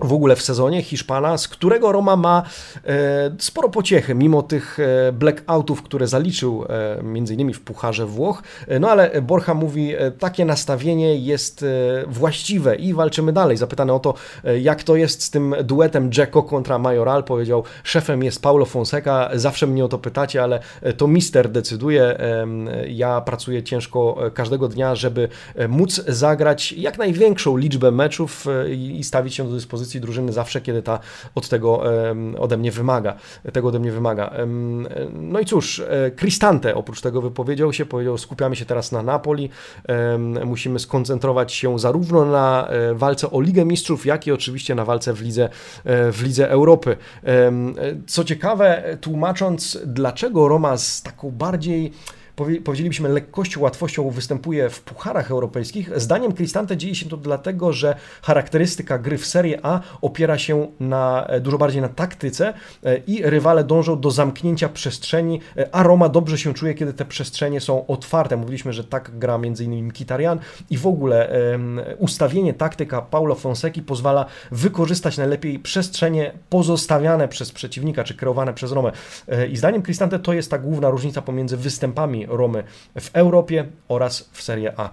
w 0.00 0.12
ogóle 0.12 0.36
w 0.36 0.42
sezonie 0.42 0.82
Hiszpana, 0.82 1.38
z 1.38 1.48
którego 1.48 1.92
Roma 1.92 2.16
ma 2.16 2.42
e, 2.84 3.30
sporo 3.38 3.68
pociechy, 3.68 4.14
mimo 4.14 4.42
tych 4.42 4.78
e, 4.80 5.12
blackoutów, 5.12 5.82
które 5.82 6.06
zaliczył 6.06 6.64
e, 6.68 7.18
innymi 7.18 7.54
w 7.54 7.60
Pucharze 7.60 8.06
Włoch. 8.06 8.42
No 8.80 8.90
ale 8.90 9.22
Borja 9.22 9.54
mówi, 9.54 9.92
takie 10.18 10.44
nastawienie 10.44 11.16
jest 11.16 11.64
właściwe 12.06 12.76
i 12.76 12.94
walczymy 12.94 13.32
dalej. 13.32 13.56
Zapytany 13.56 13.92
o 13.92 13.98
to, 13.98 14.14
jak 14.60 14.82
to 14.82 14.96
jest 14.96 15.22
z 15.22 15.30
tym 15.30 15.54
duetem 15.64 16.12
Dzeko 16.12 16.42
kontra 16.42 16.78
Majoral, 16.78 17.24
powiedział, 17.24 17.64
szefem 17.84 18.22
jest 18.22 18.42
Paulo 18.42 18.64
Fonseca, 18.64 19.30
zawsze 19.34 19.66
mnie 19.66 19.84
o 19.84 19.88
to 19.88 19.98
pytacie, 19.98 20.42
ale 20.42 20.60
to 20.96 21.06
mister 21.06 21.48
decyduje. 21.48 22.18
Ja 22.88 23.20
pracuję 23.20 23.62
ciężko 23.62 24.16
każdego 24.34 24.68
dnia, 24.68 24.94
żeby 24.94 25.28
móc 25.68 26.04
zagrać 26.08 26.72
jak 26.72 26.98
największą 26.98 27.56
liczbę 27.56 27.90
meczów 27.90 28.46
i 28.70 29.04
stawić 29.04 29.34
się 29.34 29.48
do 29.48 29.54
dyspozycji 29.54 29.85
dyspozycji 29.86 30.00
drużyny 30.00 30.32
zawsze, 30.32 30.60
kiedy 30.60 30.82
ta 30.82 30.98
od 31.34 31.48
tego 31.48 31.82
ode 32.38 32.56
mnie 32.56 32.72
wymaga. 32.72 33.16
Tego 33.52 33.68
ode 33.68 33.78
mnie 33.78 33.92
wymaga. 33.92 34.30
No 35.12 35.40
i 35.40 35.44
cóż, 35.44 35.80
e, 35.80 36.10
Cristante 36.10 36.74
oprócz 36.74 37.00
tego 37.00 37.22
wypowiedział 37.22 37.72
się, 37.72 37.86
powiedział, 37.86 38.18
skupiamy 38.18 38.56
się 38.56 38.64
teraz 38.64 38.92
na 38.92 39.02
Napoli, 39.02 39.50
musimy 40.44 40.78
skoncentrować 40.78 41.52
się 41.52 41.78
zarówno 41.78 42.24
na 42.24 42.68
e, 42.68 42.94
walce 42.94 43.30
o 43.30 43.40
Ligę 43.40 43.64
Mistrzów, 43.64 44.06
jak 44.06 44.26
i 44.26 44.32
oczywiście 44.32 44.74
na 44.74 44.84
walce 44.84 45.12
w 45.12 45.20
Lidze, 45.22 45.48
e, 45.84 46.12
w 46.12 46.22
Lidze 46.22 46.50
Europy. 46.50 46.96
Co 48.06 48.24
ciekawe, 48.24 48.98
tłumacząc, 49.00 49.78
dlaczego 49.86 50.48
Roma 50.48 50.76
z 50.76 51.02
taką 51.02 51.30
bardziej 51.30 51.92
powiedzielibyśmy, 52.36 53.08
lekkością, 53.08 53.60
łatwością 53.60 54.10
występuje 54.10 54.70
w 54.70 54.80
pucharach 54.80 55.30
europejskich. 55.30 56.00
Zdaniem 56.00 56.32
Cristante 56.32 56.76
dzieje 56.76 56.94
się 56.94 57.08
to 57.08 57.16
dlatego, 57.16 57.72
że 57.72 57.96
charakterystyka 58.22 58.98
gry 58.98 59.18
w 59.18 59.26
Serie 59.26 59.58
A 59.62 59.80
opiera 60.02 60.38
się 60.38 60.66
na, 60.80 61.26
e, 61.26 61.40
dużo 61.40 61.58
bardziej 61.58 61.82
na 61.82 61.88
taktyce 61.88 62.54
e, 62.84 62.96
i 62.96 63.22
rywale 63.22 63.64
dążą 63.64 64.00
do 64.00 64.10
zamknięcia 64.10 64.68
przestrzeni, 64.68 65.40
e, 65.56 65.74
a 65.74 65.82
Roma 65.82 66.08
dobrze 66.08 66.38
się 66.38 66.54
czuje, 66.54 66.74
kiedy 66.74 66.92
te 66.92 67.04
przestrzenie 67.04 67.60
są 67.60 67.86
otwarte. 67.86 68.36
Mówiliśmy, 68.36 68.72
że 68.72 68.84
tak 68.84 69.18
gra 69.18 69.34
m.in. 69.34 69.90
Kitarian 69.90 70.38
i 70.70 70.78
w 70.78 70.86
ogóle 70.86 71.36
ustawienie 71.98 72.54
taktyka 72.54 73.02
Paulo 73.02 73.34
Fonseki 73.34 73.82
pozwala 73.82 74.26
wykorzystać 74.50 75.18
najlepiej 75.18 75.58
przestrzenie 75.58 76.32
pozostawiane 76.50 77.28
przez 77.28 77.52
przeciwnika, 77.52 78.04
czy 78.04 78.14
kreowane 78.14 78.54
przez 78.54 78.72
Romę. 78.72 78.92
I 79.50 79.56
zdaniem 79.56 79.82
Cristante 79.82 80.18
to 80.18 80.32
jest 80.32 80.50
ta 80.50 80.58
główna 80.58 80.90
różnica 80.90 81.22
pomiędzy 81.22 81.56
występami 81.56 82.25
Romy 82.28 82.64
w 83.00 83.10
Europie 83.12 83.64
oraz 83.88 84.30
w 84.32 84.42
Serie 84.42 84.72
A. 84.76 84.90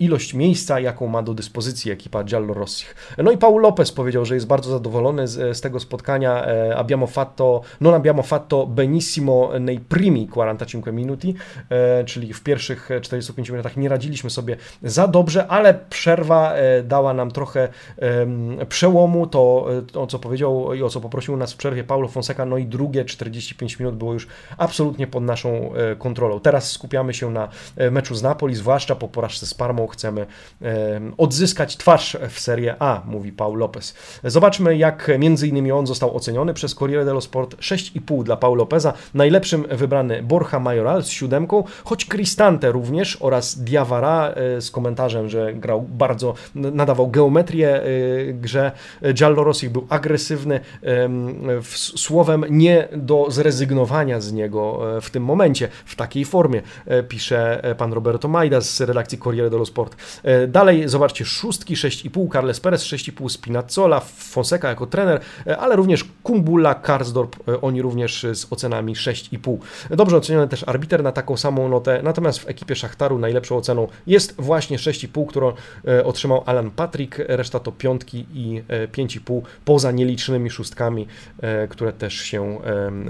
Ilość 0.00 0.34
miejsca, 0.34 0.80
jaką 0.80 1.06
ma 1.06 1.22
do 1.22 1.34
dyspozycji 1.34 1.90
ekipa 1.90 2.24
Giallorossich. 2.24 3.14
No 3.18 3.30
i 3.30 3.38
Paul 3.38 3.62
Lopez 3.62 3.92
powiedział, 3.92 4.24
że 4.24 4.34
jest 4.34 4.46
bardzo 4.46 4.70
zadowolony 4.70 5.28
z, 5.28 5.56
z 5.56 5.60
tego 5.60 5.80
spotkania. 5.80 6.46
Abbiamo 6.76 7.06
fatto, 7.06 7.60
non 7.80 7.94
abbiamo 7.94 8.22
fatto 8.22 8.66
benissimo 8.66 9.50
nei 9.60 9.80
primi 9.80 10.28
45 10.28 10.86
minuti, 10.86 11.34
czyli 12.06 12.32
w 12.32 12.42
pierwszych 12.42 12.88
45 13.02 13.50
minutach 13.50 13.76
nie 13.76 13.88
radziliśmy 13.88 14.30
sobie 14.30 14.56
za 14.82 15.08
dobrze, 15.08 15.46
ale 15.46 15.74
przerwa 15.90 16.54
dała 16.84 17.14
nam 17.14 17.30
trochę 17.30 17.68
przełomu, 18.68 19.26
to 19.26 19.66
o 19.94 20.06
co 20.06 20.18
powiedział 20.18 20.74
i 20.74 20.82
o 20.82 20.88
co 20.88 21.00
poprosił 21.00 21.36
nas 21.36 21.52
w 21.52 21.56
przerwie 21.56 21.84
Paulo 21.84 22.08
Fonseca, 22.08 22.46
no 22.46 22.58
i 22.58 22.66
drugie 22.66 23.04
45 23.04 23.78
minut 23.78 23.96
było 23.96 24.12
już 24.12 24.26
absolutnie 24.58 25.06
pod 25.06 25.22
naszą 25.22 25.74
e, 25.74 25.96
kontrolą. 25.96 26.40
Teraz 26.40 26.51
skupiamy 26.60 27.14
się 27.14 27.30
na 27.30 27.48
e, 27.76 27.90
meczu 27.90 28.14
z 28.14 28.22
Napoli, 28.22 28.54
zwłaszcza 28.54 28.94
po 28.94 29.08
porażce 29.08 29.46
z 29.46 29.54
Parmą 29.54 29.86
chcemy 29.86 30.26
odzyskać 31.18 31.76
twarz 31.76 32.16
w 32.28 32.40
Serie 32.40 32.76
A, 32.78 33.02
mówi 33.06 33.32
Paul 33.32 33.58
Lopez. 33.58 33.94
Zobaczmy, 34.24 34.76
jak 34.76 35.10
innymi 35.42 35.72
on 35.72 35.86
został 35.86 36.16
oceniony 36.16 36.54
przez 36.54 36.74
Corriere 36.74 37.04
dello 37.04 37.20
Sport 37.20 37.56
6,5 37.56 38.22
dla 38.22 38.36
Paul 38.36 38.58
Lopeza. 38.58 38.92
Najlepszym 39.14 39.66
wybrany 39.70 40.22
Borja 40.22 40.58
Majoral 40.58 41.02
z 41.02 41.08
siódemką, 41.08 41.64
choć 41.84 42.06
Cristante 42.06 42.72
również 42.72 43.18
oraz 43.20 43.58
Diawara 43.58 44.28
e, 44.28 44.60
z 44.60 44.70
komentarzem, 44.70 45.28
że 45.28 45.54
grał 45.54 45.82
bardzo, 45.82 46.34
nadawał 46.54 47.10
geometrię 47.10 47.82
grze. 48.32 48.72
Giallo 49.12 49.44
Rossi 49.44 49.70
był 49.70 49.86
agresywny, 49.88 50.60
słowem 51.96 52.44
nie 52.50 52.88
do 52.96 53.26
zrezygnowania 53.30 54.20
z 54.20 54.32
niego 54.32 54.96
e, 54.96 55.00
w 55.00 55.10
tym 55.10 55.24
momencie, 55.24 55.68
w 55.84 55.96
takiej 55.96 56.24
formie, 56.24 56.41
e, 56.86 57.02
pisze 57.02 57.64
e, 57.64 57.74
pan 57.74 57.92
Roberto 57.92 58.28
Majda 58.28 58.60
z 58.60 58.80
redakcji 58.80 59.18
Corriere 59.18 59.50
dello 59.50 59.66
Sport. 59.66 59.96
Dalej 60.48 60.88
zobaczcie 60.88 61.24
szóstki, 61.24 61.74
6,5, 61.74 62.32
Carles 62.32 62.60
Perez 62.60 62.84
6,5, 62.84 63.28
Spinazzola, 63.28 64.00
Fonseca 64.00 64.68
jako 64.68 64.86
trener, 64.86 65.20
ale 65.58 65.76
również 65.76 66.04
Kumbula, 66.22 66.74
Karsdorp, 66.74 67.36
oni 67.62 67.82
również 67.82 68.26
z 68.34 68.52
ocenami 68.52 68.94
6,5. 68.94 69.58
Dobrze 69.90 70.16
oceniony 70.16 70.48
też 70.48 70.64
arbiter 70.68 71.02
na 71.02 71.12
taką 71.12 71.36
samą 71.36 71.68
notę, 71.68 72.00
natomiast 72.02 72.38
w 72.38 72.48
ekipie 72.48 72.76
Szachtaru 72.76 73.18
najlepszą 73.18 73.56
oceną 73.56 73.88
jest 74.06 74.34
właśnie 74.38 74.78
6,5, 74.78 75.26
którą 75.26 75.52
otrzymał 76.04 76.42
Alan 76.46 76.70
Patrick, 76.70 77.18
reszta 77.18 77.60
to 77.60 77.72
piątki 77.72 78.26
i 78.34 78.62
5,5, 78.68 79.42
poza 79.64 79.92
nielicznymi 79.92 80.50
szóstkami, 80.50 81.06
które 81.68 81.92
też 81.92 82.14
się 82.14 82.58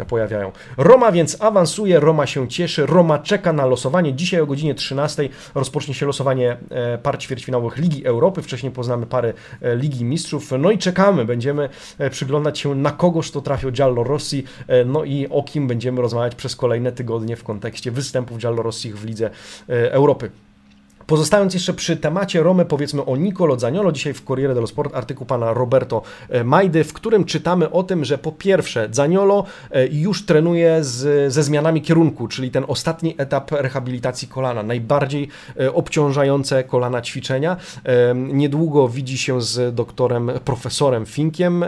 pojawiają. 0.08 0.52
Roma 0.76 1.12
więc 1.12 1.36
awansuje, 1.40 2.00
Roma 2.00 2.26
się 2.26 2.48
cieszy, 2.48 2.86
Roma 2.86 3.18
czeka 3.22 3.52
na 3.52 3.66
losowanie. 3.66 4.14
Dzisiaj 4.14 4.40
o 4.40 4.46
godzinie 4.46 4.74
13 4.74 5.28
rozpocznie 5.54 5.94
się 5.94 6.06
losowanie 6.06 6.56
e, 6.70 6.98
par 6.98 7.18
ćwierćfinałowych 7.18 7.76
Ligi 7.76 8.06
Europy. 8.06 8.42
Wcześniej 8.42 8.72
poznamy 8.72 9.06
pary 9.06 9.34
e, 9.62 9.76
Ligi 9.76 10.04
Mistrzów. 10.04 10.52
No 10.58 10.70
i 10.70 10.78
czekamy, 10.78 11.24
będziemy 11.24 11.68
e, 11.98 12.10
przyglądać 12.10 12.58
się 12.58 12.74
na 12.74 12.90
kogoż 12.90 13.30
to 13.30 13.40
trafił 13.40 13.72
Giallo 13.72 14.04
Rossi, 14.04 14.44
no 14.86 15.04
i 15.04 15.28
o 15.28 15.42
kim 15.42 15.68
będziemy 15.68 16.02
rozmawiać 16.02 16.34
przez 16.34 16.56
kolejne 16.56 16.92
tygodnie 16.92 17.36
w 17.36 17.44
kontekście 17.44 17.90
występów 17.90 18.38
Giallo 18.38 18.62
Rossi 18.62 18.92
w 18.92 19.04
Lidze 19.04 19.30
Europy. 19.68 20.30
Pozostając 21.06 21.54
jeszcze 21.54 21.74
przy 21.74 21.96
temacie 21.96 22.42
Romy, 22.42 22.64
powiedzmy 22.64 23.04
o 23.04 23.16
Nicolo 23.16 23.58
Zaniolo. 23.58 23.92
Dzisiaj 23.92 24.14
w 24.14 24.24
Corriere 24.24 24.54
dello 24.54 24.66
Sport 24.66 24.94
artykuł 24.94 25.26
pana 25.26 25.54
Roberto 25.54 26.02
e, 26.28 26.44
Majdy, 26.44 26.84
w 26.84 26.92
którym 26.92 27.24
czytamy 27.24 27.70
o 27.70 27.82
tym, 27.82 28.04
że 28.04 28.18
po 28.18 28.32
pierwsze 28.32 28.88
Zaniolo 28.92 29.44
e, 29.70 29.86
już 29.86 30.26
trenuje 30.26 30.84
z, 30.84 31.32
ze 31.32 31.42
zmianami 31.42 31.82
kierunku, 31.82 32.28
czyli 32.28 32.50
ten 32.50 32.64
ostatni 32.68 33.14
etap 33.18 33.50
rehabilitacji 33.50 34.28
kolana, 34.28 34.62
najbardziej 34.62 35.28
e, 35.60 35.72
obciążające 35.72 36.64
kolana 36.64 37.02
ćwiczenia. 37.02 37.56
Niedługo 38.14 38.88
widzi 38.88 39.18
się 39.18 39.42
z 39.42 39.74
doktorem 39.74 40.30
profesorem 40.44 41.06
Finkiem 41.06 41.64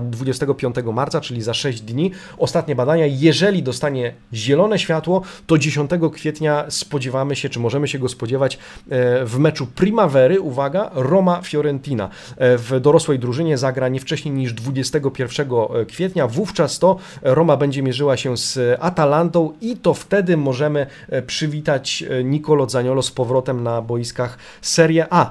25 0.00 0.76
marca, 0.92 1.20
czyli 1.20 1.42
za 1.42 1.54
6 1.54 1.80
dni. 1.80 2.10
Ostatnie 2.38 2.74
badania, 2.74 3.06
jeżeli 3.06 3.62
dostanie 3.62 4.14
zielone 4.34 4.78
światło, 4.78 5.22
to 5.46 5.58
10 5.58 5.90
kwietnia 6.12 6.64
spodziewamy 6.68 7.36
się, 7.36 7.48
czy 7.48 7.60
możemy 7.60 7.88
się 7.88 7.98
go 7.98 8.08
spodziewać 8.08 8.41
E, 8.46 9.24
w 9.24 9.38
meczu 9.38 9.66
Primavery, 9.66 10.40
uwaga, 10.40 10.90
Roma-Fiorentina. 10.94 12.08
E, 12.36 12.58
w 12.58 12.80
dorosłej 12.80 13.18
drużynie 13.18 13.58
zagra 13.58 13.88
nie 13.88 14.00
wcześniej 14.00 14.34
niż 14.34 14.52
21 14.52 15.48
e, 15.50 15.84
kwietnia. 15.86 16.28
Wówczas 16.28 16.78
to 16.78 16.96
Roma 17.22 17.56
będzie 17.56 17.82
mierzyła 17.82 18.16
się 18.16 18.36
z 18.36 18.78
Atalantą 18.80 19.52
i 19.60 19.76
to 19.76 19.94
wtedy 19.94 20.36
możemy 20.36 20.86
przywitać 21.26 22.04
Nicolo 22.24 22.68
Zaniolo 22.68 23.02
z 23.02 23.10
powrotem 23.10 23.62
na 23.62 23.82
boiskach 23.82 24.38
Serie 24.62 25.06
A. 25.10 25.30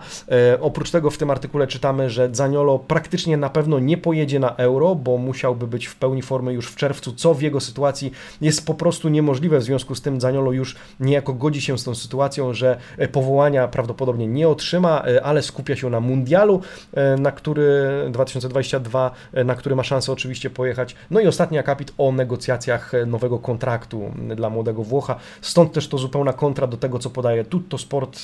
Oprócz 0.61 0.91
tego 0.91 1.09
w 1.09 1.17
tym 1.17 1.31
artykule 1.31 1.67
czytamy, 1.67 2.09
że 2.09 2.29
Zaniolo 2.33 2.79
praktycznie 2.79 3.37
na 3.37 3.49
pewno 3.49 3.79
nie 3.79 3.97
pojedzie 3.97 4.39
na 4.39 4.55
Euro, 4.55 4.95
bo 4.95 5.17
musiałby 5.17 5.67
być 5.67 5.85
w 5.85 5.95
pełni 5.95 6.21
formy 6.21 6.53
już 6.53 6.67
w 6.67 6.75
czerwcu, 6.75 7.13
co 7.13 7.33
w 7.33 7.41
jego 7.41 7.59
sytuacji 7.59 8.11
jest 8.41 8.65
po 8.65 8.73
prostu 8.73 9.09
niemożliwe. 9.09 9.59
W 9.59 9.63
związku 9.63 9.95
z 9.95 10.01
tym 10.01 10.21
Zaniolo 10.21 10.51
już 10.51 10.75
niejako 10.99 11.33
godzi 11.33 11.61
się 11.61 11.77
z 11.77 11.83
tą 11.83 11.95
sytuacją, 11.95 12.53
że 12.53 12.77
powołania 13.07 13.67
prawdopodobnie 13.67 14.27
nie 14.27 14.47
otrzyma, 14.49 15.03
e, 15.07 15.23
ale 15.23 15.41
skupia 15.41 15.75
się 15.75 15.89
na 15.89 15.99
mundialu, 15.99 16.61
e, 16.93 17.17
na 17.17 17.31
który 17.31 17.91
2022, 18.09 19.11
na 19.45 19.55
który 19.55 19.75
ma 19.75 19.83
szansę 19.83 20.11
oczywiście 20.11 20.49
pojechać. 20.49 20.95
No 21.11 21.19
i 21.19 21.27
ostatni 21.27 21.57
akapit 21.57 21.93
o 21.97 22.11
negocjacjach 22.11 22.91
nowego 23.07 23.39
kontraktu 23.39 24.11
dla 24.35 24.49
młodego 24.49 24.83
Włocha. 24.83 25.15
Stąd 25.41 25.73
też 25.73 25.87
to 25.87 25.97
zupełna 25.97 26.33
kontra 26.33 26.67
do 26.67 26.77
tego, 26.77 26.99
co 26.99 27.09
podaje 27.09 27.43
Tutto 27.45 27.77
Sport, 27.77 28.21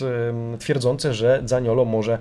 twierdzące, 0.60 1.13
że 1.13 1.42
Zaniolo 1.46 1.86
może 1.86 2.18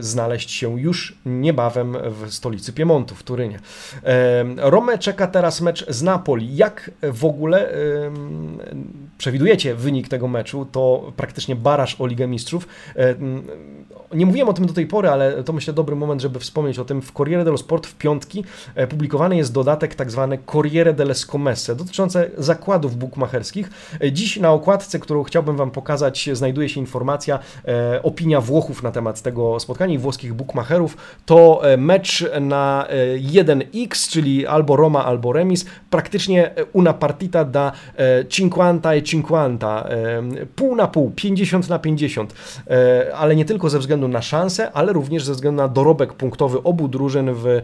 znaleźć 0.00 0.50
się 0.50 0.80
już 0.80 1.18
niebawem 1.26 1.96
w 2.10 2.34
stolicy 2.34 2.72
Piemontu, 2.72 3.14
w 3.14 3.22
Turynie. 3.22 3.58
Rome 4.56 4.98
czeka 4.98 5.26
teraz 5.26 5.60
mecz 5.60 5.86
z 5.88 6.02
Napoli. 6.02 6.56
Jak 6.56 6.90
w 7.02 7.24
ogóle 7.24 7.72
przewidujecie 9.18 9.74
wynik 9.74 10.08
tego 10.08 10.28
meczu? 10.28 10.66
To 10.72 11.12
praktycznie 11.16 11.56
baraż 11.56 12.00
o 12.00 12.06
Ligę 12.06 12.26
Mistrzów. 12.26 12.68
E, 12.96 13.14
nie 14.14 14.26
mówiłem 14.26 14.48
o 14.48 14.52
tym 14.52 14.66
do 14.66 14.72
tej 14.72 14.86
pory, 14.86 15.08
ale 15.08 15.44
to 15.44 15.52
myślę 15.52 15.74
dobry 15.74 15.96
moment, 15.96 16.22
żeby 16.22 16.38
wspomnieć 16.38 16.78
o 16.78 16.84
tym. 16.84 17.02
W 17.02 17.12
Corriere 17.12 17.44
dello 17.44 17.58
Sport 17.58 17.86
w 17.86 17.94
piątki 17.94 18.44
e, 18.74 18.86
publikowany 18.86 19.36
jest 19.36 19.52
dodatek 19.52 19.94
tak 19.94 20.10
zwany 20.10 20.38
Corriere 20.52 20.92
delle 20.92 21.14
Scommesse 21.14 21.76
dotyczący 21.76 22.30
zakładów 22.38 22.96
bukmacherskich. 22.96 23.70
E, 24.00 24.12
dziś 24.12 24.36
na 24.36 24.52
okładce, 24.52 24.98
którą 24.98 25.22
chciałbym 25.22 25.56
Wam 25.56 25.70
pokazać, 25.70 26.30
znajduje 26.32 26.68
się 26.68 26.80
informacja, 26.80 27.38
opinia 28.02 28.40
Włochów 28.40 28.82
na 28.82 28.90
temat 28.90 29.22
tego 29.22 29.60
spotkania 29.60 29.94
i 29.94 29.98
włoskich 29.98 30.34
bukmacherów. 30.34 30.96
To 31.26 31.62
mecz 31.78 32.24
na 32.40 32.86
1x, 33.18 34.10
czyli 34.10 34.46
albo 34.46 34.76
Roma, 34.76 35.04
albo 35.04 35.32
remis. 35.32 35.66
Praktycznie 35.90 36.54
una 36.72 36.92
partita 36.92 37.44
da 37.44 37.72
50 38.28 38.86
e 38.86 39.02
50, 39.06 39.62
pół 40.56 40.76
na 40.76 40.88
pół 40.88 41.10
50 41.10 41.68
na 41.68 41.78
50, 41.78 42.34
e, 42.70 43.16
ale 43.16 43.36
nie 43.36 43.44
tylko 43.44 43.70
ze 43.70 43.78
względu 43.78 44.08
na 44.08 44.22
szanse, 44.22 44.72
ale 44.72 44.92
również 44.92 45.24
ze 45.24 45.32
względu 45.32 45.62
na 45.62 45.68
dorobek 45.68 46.12
punktowy 46.12 46.62
obu 46.62 46.88
drużyn 46.88 47.30
w, 47.34 47.62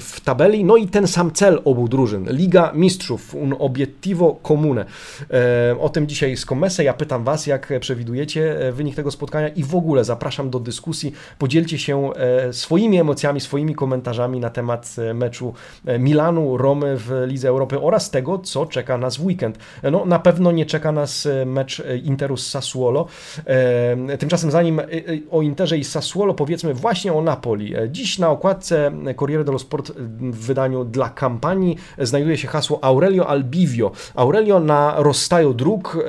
w 0.00 0.20
tabeli, 0.24 0.64
no 0.64 0.76
i 0.76 0.86
ten 0.86 1.06
sam 1.06 1.32
cel 1.32 1.60
obu 1.64 1.88
drużyn, 1.88 2.26
Liga 2.30 2.72
Mistrzów, 2.74 3.34
un 3.34 3.54
obiettivo 3.58 4.40
comune. 4.48 4.84
E, 5.30 5.80
o 5.80 5.88
tym 5.88 6.06
dzisiaj 6.06 6.36
z 6.36 6.46
Komese, 6.46 6.84
ja 6.84 6.94
pytam 6.94 7.24
Was, 7.24 7.46
jak 7.46 7.72
przewidujecie 7.80 8.68
e, 8.68 8.72
wynik 8.72 8.96
tego 8.96 9.10
spotkania 9.10 9.48
i 9.48 9.64
w 9.64 9.74
ogóle 9.74 10.04
zapraszam 10.04 10.50
do 10.50 10.60
dyskusji, 10.60 11.12
podzielcie 11.38 11.78
się 11.78 12.10
swoimi 12.52 13.00
emocjami, 13.00 13.40
swoimi 13.40 13.74
komentarzami 13.74 14.40
na 14.40 14.50
temat 14.50 14.96
meczu 15.14 15.54
Milanu, 15.98 16.56
Romy 16.56 16.96
w 16.96 17.24
Lidze 17.26 17.48
Europy 17.48 17.80
oraz 17.80 18.10
tego, 18.10 18.38
co 18.38 18.66
czeka 18.66 18.98
nas 18.98 19.16
w 19.16 19.24
weekend. 19.24 19.58
No, 19.92 20.04
na 20.04 20.18
pewno 20.18 20.52
nie 20.52 20.66
czeka 20.66 20.92
nas 20.92 21.28
mecz 21.46 21.80
E, 21.80 21.96
Interu 21.96 22.36
z 22.36 22.46
Sassuolo. 22.46 23.06
E, 23.46 24.18
tymczasem 24.18 24.50
zanim 24.50 24.80
e, 24.80 24.84
o 25.30 25.42
Interze 25.42 25.78
i 25.78 25.84
Sassuolo 25.84 26.34
powiedzmy 26.34 26.74
właśnie 26.74 27.12
o 27.12 27.22
Napoli. 27.22 27.74
Dziś 27.88 28.18
na 28.18 28.30
okładce 28.30 28.92
Corriere 29.16 29.44
dello 29.44 29.58
Sport 29.58 29.90
w 29.90 30.46
wydaniu 30.46 30.84
dla 30.84 31.08
kampanii 31.08 31.76
znajduje 31.98 32.38
się 32.38 32.48
hasło 32.48 32.84
Aurelio 32.84 33.26
Albivio. 33.26 33.90
Aurelio 34.14 34.60
na 34.60 34.94
rozstaju 34.98 35.54
dróg 35.54 36.04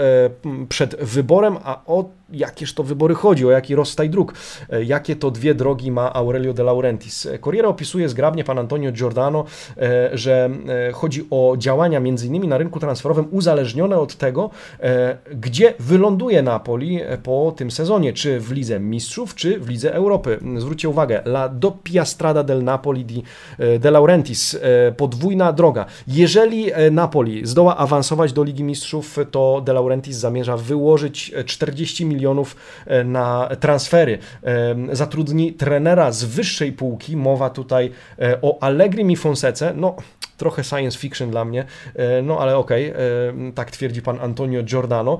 przed 0.69 0.95
wyborem, 0.95 1.57
a 1.63 1.81
o 1.85 2.05
jakież 2.33 2.73
to 2.73 2.83
wybory 2.83 3.15
chodzi, 3.15 3.45
o 3.45 3.51
jaki 3.51 3.75
rozstaj 3.75 4.09
dróg, 4.09 4.33
e, 4.69 4.83
jakie 4.83 5.15
to 5.15 5.31
dwie 5.31 5.55
drogi 5.55 5.91
ma 5.91 6.13
Aurelio 6.13 6.53
de 6.53 6.63
Laurentiis. 6.63 7.27
Corriere 7.41 7.67
opisuje 7.67 8.09
zgrabnie 8.09 8.43
pan 8.43 8.59
Antonio 8.59 8.91
Giordano, 8.91 9.45
e, 9.77 10.09
że 10.17 10.49
e, 10.89 10.91
chodzi 10.91 11.27
o 11.29 11.55
działania 11.57 11.99
między 11.99 12.27
innymi 12.27 12.47
na 12.47 12.57
rynku 12.57 12.79
transferowym 12.79 13.27
uzależnione 13.31 13.99
od 13.99 14.15
tego, 14.15 14.49
gdzie 15.35 15.73
wyląduje 15.79 16.41
Napoli 16.41 16.99
po 17.23 17.53
tym 17.57 17.71
sezonie, 17.71 18.13
czy 18.13 18.39
w 18.39 18.51
Lidze 18.51 18.79
Mistrzów, 18.79 19.35
czy 19.35 19.59
w 19.59 19.69
Lidze 19.69 19.93
Europy. 19.93 20.39
Zwróćcie 20.57 20.89
uwagę, 20.89 21.21
la 21.25 21.49
doppia 21.49 22.05
strada 22.05 22.43
del 22.43 22.63
Napoli 22.63 23.05
di 23.05 23.23
De 23.79 23.91
Laurentiis, 23.91 24.57
podwójna 24.97 25.53
droga. 25.53 25.85
Jeżeli 26.07 26.71
Napoli 26.91 27.45
zdoła 27.47 27.77
awansować 27.77 28.33
do 28.33 28.43
Ligi 28.43 28.63
Mistrzów, 28.63 29.19
to 29.31 29.61
De 29.65 29.73
Laurentiis 29.73 30.17
zamierza 30.17 30.57
wyłożyć 30.57 31.33
40 31.45 32.05
milionów 32.05 32.20
milionów 32.21 32.55
e, 32.85 33.03
na 33.03 33.49
transfery. 33.59 34.17
E, 34.43 34.95
zatrudni 34.95 35.53
trenera 35.53 36.11
z 36.11 36.23
wyższej 36.23 36.71
półki, 36.71 37.17
mowa 37.17 37.49
tutaj 37.49 37.91
e, 38.19 38.41
o 38.41 38.63
Allegri 38.63 39.11
i 39.11 39.15
Fonsece, 39.15 39.73
no 39.75 39.95
trochę 40.41 40.63
science 40.63 40.97
fiction 40.97 41.31
dla 41.31 41.45
mnie, 41.45 41.65
no 42.23 42.39
ale 42.39 42.57
okej, 42.57 42.91
okay, 42.91 43.01
tak 43.55 43.71
twierdzi 43.71 44.01
pan 44.01 44.19
Antonio 44.19 44.63
Giordano. 44.63 45.17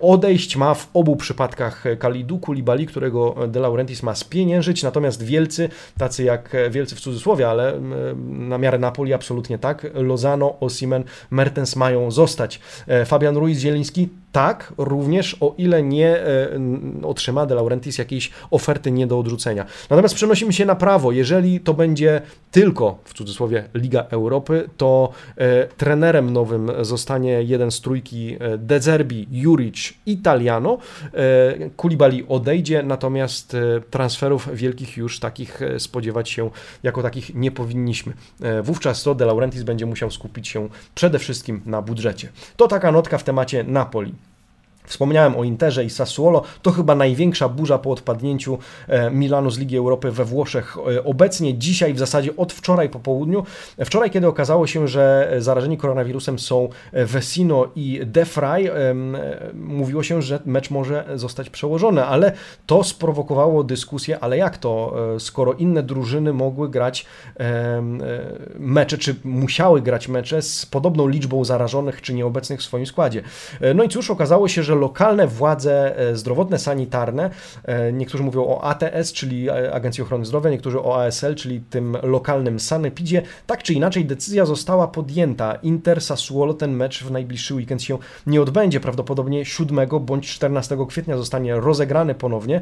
Odejść 0.00 0.56
ma 0.56 0.74
w 0.74 0.88
obu 0.94 1.16
przypadkach 1.16 1.84
Kalidu 1.98 2.38
Kulibali, 2.38 2.86
którego 2.86 3.34
De 3.48 3.60
Laurentiis 3.60 4.02
ma 4.02 4.14
spieniężyć, 4.14 4.82
natomiast 4.82 5.22
wielcy, 5.22 5.68
tacy 5.98 6.24
jak 6.24 6.56
wielcy 6.70 6.96
w 6.96 7.00
cudzysłowie, 7.00 7.48
ale 7.48 7.80
na 8.26 8.58
miarę 8.58 8.78
Napoli 8.78 9.14
absolutnie 9.14 9.58
tak, 9.58 9.86
Lozano, 9.94 10.60
Osimen, 10.60 11.04
Mertens 11.30 11.76
mają 11.76 12.10
zostać. 12.10 12.60
Fabian 13.06 13.36
Ruiz-Zieliński 13.36 14.08
tak, 14.32 14.72
również 14.78 15.36
o 15.40 15.54
ile 15.58 15.82
nie 15.82 16.08
e, 16.08 16.48
otrzyma 17.02 17.46
De 17.46 17.54
Laurentiis 17.54 17.98
jakiejś 17.98 18.30
oferty 18.50 18.90
nie 18.90 19.06
do 19.06 19.18
odrzucenia. 19.18 19.66
Natomiast 19.90 20.14
przenosimy 20.14 20.52
się 20.52 20.66
na 20.66 20.74
prawo. 20.74 21.12
Jeżeli 21.12 21.60
to 21.60 21.74
będzie 21.74 22.20
tylko, 22.50 22.98
w 23.04 23.14
cudzysłowie, 23.14 23.64
Liga 23.74 24.06
Europy, 24.10 24.61
to 24.76 25.12
e, 25.36 25.66
trenerem 25.66 26.32
nowym 26.32 26.70
zostanie 26.80 27.42
jeden 27.42 27.70
z 27.70 27.80
trójki 27.80 28.36
e, 28.40 28.58
De 28.58 28.80
Zerbi, 28.80 29.28
Juric, 29.30 29.94
Italiano. 30.06 30.78
Kulibali 31.76 32.24
odejdzie, 32.28 32.82
natomiast 32.82 33.56
transferów 33.90 34.48
wielkich 34.54 34.96
już 34.96 35.20
takich 35.20 35.60
spodziewać 35.78 36.30
się 36.30 36.50
jako 36.82 37.02
takich 37.02 37.34
nie 37.34 37.50
powinniśmy. 37.50 38.12
Wówczas 38.62 39.02
to 39.02 39.14
De 39.14 39.26
Laurentiis 39.26 39.62
będzie 39.62 39.86
musiał 39.86 40.10
skupić 40.10 40.48
się 40.48 40.68
przede 40.94 41.18
wszystkim 41.18 41.60
na 41.66 41.82
budżecie. 41.82 42.28
To 42.56 42.68
taka 42.68 42.92
notka 42.92 43.18
w 43.18 43.24
temacie 43.24 43.64
Napoli. 43.64 44.14
Wspomniałem 44.84 45.36
o 45.36 45.44
Interze 45.44 45.84
i 45.84 45.90
Sassuolo. 45.90 46.42
To 46.62 46.70
chyba 46.70 46.94
największa 46.94 47.48
burza 47.48 47.78
po 47.78 47.90
odpadnięciu 47.90 48.58
e, 48.88 49.10
Milanu 49.10 49.50
z 49.50 49.58
Ligi 49.58 49.76
Europy 49.76 50.10
we 50.10 50.24
Włoszech 50.24 50.76
e, 50.96 51.04
obecnie. 51.04 51.58
Dzisiaj 51.58 51.94
w 51.94 51.98
zasadzie 51.98 52.36
od 52.36 52.52
wczoraj 52.52 52.88
po 52.88 53.00
południu. 53.00 53.44
Wczoraj, 53.84 54.10
kiedy 54.10 54.26
okazało 54.26 54.66
się, 54.66 54.88
że 54.88 55.34
zarażeni 55.38 55.76
koronawirusem 55.78 56.38
są 56.38 56.68
Vesino 56.92 57.68
i 57.76 58.00
De 58.06 58.24
Frey, 58.24 58.70
mówiło 59.54 60.02
się, 60.02 60.22
że 60.22 60.40
mecz 60.44 60.70
może 60.70 61.04
zostać 61.14 61.50
przełożony, 61.50 62.04
ale 62.04 62.32
to 62.66 62.84
sprowokowało 62.84 63.64
dyskusję, 63.64 64.20
ale 64.20 64.36
jak 64.36 64.58
to, 64.58 64.94
e, 65.14 65.20
skoro 65.20 65.52
inne 65.52 65.82
drużyny 65.82 66.32
mogły 66.32 66.68
grać 66.70 67.06
mecze, 68.58 68.98
czy 68.98 69.14
musiały 69.24 69.82
grać 69.82 70.08
mecze 70.08 70.42
z 70.42 70.66
podobną 70.66 71.08
liczbą 71.08 71.44
zarażonych 71.44 72.02
czy 72.02 72.14
nieobecnych 72.14 72.60
w 72.60 72.62
swoim 72.62 72.86
składzie. 72.86 73.22
No 73.74 73.84
i 73.84 73.88
cóż, 73.88 74.10
okazało 74.10 74.48
się, 74.48 74.62
że 74.62 74.71
lokalne 74.74 75.26
władze 75.26 75.98
e, 75.98 76.16
zdrowotne, 76.16 76.58
sanitarne, 76.58 77.30
e, 77.64 77.92
niektórzy 77.92 78.24
mówią 78.24 78.44
o 78.44 78.64
ATS, 78.64 79.12
czyli 79.12 79.48
e, 79.48 79.72
Agencji 79.74 80.02
Ochrony 80.02 80.24
Zdrowia, 80.24 80.50
niektórzy 80.50 80.82
o 80.82 81.02
ASL, 81.02 81.34
czyli 81.34 81.60
tym 81.60 81.96
lokalnym 82.02 82.60
sanepidzie, 82.60 83.22
tak 83.46 83.62
czy 83.62 83.74
inaczej 83.74 84.04
decyzja 84.04 84.46
została 84.46 84.88
podjęta. 84.88 85.54
Inter 85.54 86.00
Sassuolo 86.00 86.54
ten 86.54 86.72
mecz 86.72 87.04
w 87.04 87.10
najbliższy 87.10 87.54
weekend 87.54 87.82
się 87.82 87.98
nie 88.26 88.42
odbędzie. 88.42 88.80
Prawdopodobnie 88.80 89.44
7 89.44 89.88
bądź 90.00 90.28
14 90.28 90.76
kwietnia 90.88 91.16
zostanie 91.16 91.54
rozegrany 91.54 92.14
ponownie. 92.14 92.60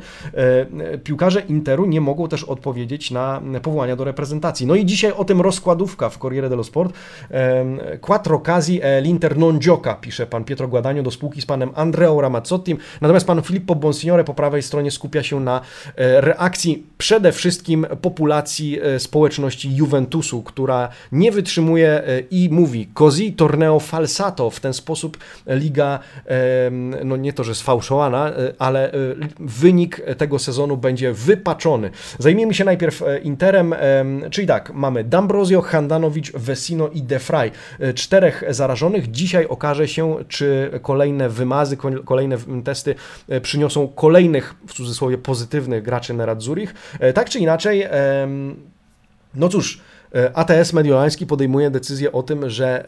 Piłkarze 1.04 1.40
Interu 1.40 1.86
nie 1.86 2.00
mogą 2.00 2.28
też 2.28 2.44
odpowiedzieć 2.44 3.10
na 3.10 3.42
powołania 3.62 3.96
do 3.96 4.04
reprezentacji. 4.04 4.66
No 4.66 4.74
i 4.74 4.86
dzisiaj 4.86 5.12
o 5.12 5.24
tym 5.24 5.40
rozkładówka 5.40 6.08
w 6.08 6.18
Corriere 6.18 6.48
dello 6.48 6.64
Sport. 6.64 6.94
Quattro 8.00 8.42
casi 8.46 8.80
l'Inter 9.02 9.36
non 9.36 9.58
gioca, 9.58 9.94
pisze 9.94 10.26
pan 10.26 10.44
Pietro 10.44 10.68
Guadagno 10.68 11.02
do 11.02 11.10
spółki 11.10 11.40
z 11.40 11.46
panem 11.46 11.70
André 11.70 11.99
Andreo 12.00 12.20
Ramazzottim. 12.20 12.78
Natomiast 13.00 13.26
pan 13.26 13.42
Filippo 13.42 13.74
Bonsignore 13.74 14.24
po 14.24 14.34
prawej 14.34 14.62
stronie 14.62 14.90
skupia 14.90 15.22
się 15.22 15.40
na 15.40 15.60
e, 15.96 16.20
reakcji 16.20 16.86
przede 16.98 17.32
wszystkim 17.32 17.86
populacji 18.02 18.80
e, 18.82 19.00
społeczności 19.00 19.76
Juventusu, 19.76 20.42
która 20.42 20.88
nie 21.12 21.32
wytrzymuje 21.32 21.88
e, 21.88 22.20
i 22.30 22.48
mówi 22.52 22.88
così 22.94 23.32
torneo 23.32 23.80
falsato. 23.80 24.50
W 24.50 24.60
ten 24.60 24.74
sposób 24.74 25.18
liga, 25.46 25.98
no 27.04 27.16
nie 27.16 27.32
to, 27.32 27.44
że 27.44 27.54
sfałszowana, 27.54 28.32
ale 28.58 28.92
wynik 29.40 30.00
tego 30.18 30.38
sezonu 30.38 30.76
będzie 30.76 31.12
wypaczony. 31.12 31.90
Zajmijmy 32.18 32.54
się 32.54 32.64
najpierw 32.64 33.02
Interem, 33.22 33.74
czyli 34.30 34.46
tak, 34.46 34.74
mamy 34.74 35.04
D'Ambrosio, 35.04 35.62
Handanovic, 35.62 36.32
Vesino 36.34 36.88
i 36.88 37.02
De 37.02 37.18
Frey. 37.18 37.50
Czterech 37.94 38.44
zarażonych. 38.48 39.10
Dzisiaj 39.10 39.46
okaże 39.46 39.88
się, 39.88 40.16
czy 40.28 40.70
kolejne 40.82 41.28
wymazy, 41.28 41.76
kolejne 41.98 42.36
testy 42.64 42.94
e, 43.28 43.40
przyniosą 43.40 43.88
kolejnych, 43.88 44.54
w 44.66 44.72
cudzysłowie, 44.74 45.18
pozytywnych 45.18 45.82
graczy 45.82 46.14
na 46.14 46.26
Radzurich. 46.26 46.74
E, 47.00 47.12
tak 47.12 47.30
czy 47.30 47.38
inaczej, 47.38 47.84
no 49.34 49.48
cóż, 49.48 49.80
ATS 50.34 50.72
Mediolański 50.72 51.26
podejmuje 51.26 51.70
decyzję 51.70 52.12
o 52.12 52.22
tym, 52.22 52.50
że 52.50 52.84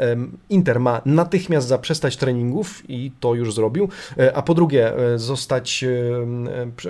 Inter 0.48 0.80
ma 0.80 1.00
natychmiast 1.06 1.68
zaprzestać 1.68 2.16
treningów 2.16 2.82
i 2.90 3.12
to 3.20 3.34
już 3.34 3.54
zrobił, 3.54 3.88
e, 4.18 4.36
a 4.36 4.42
po 4.42 4.54
drugie 4.54 4.96
e, 4.96 5.18
zostać 5.18 5.84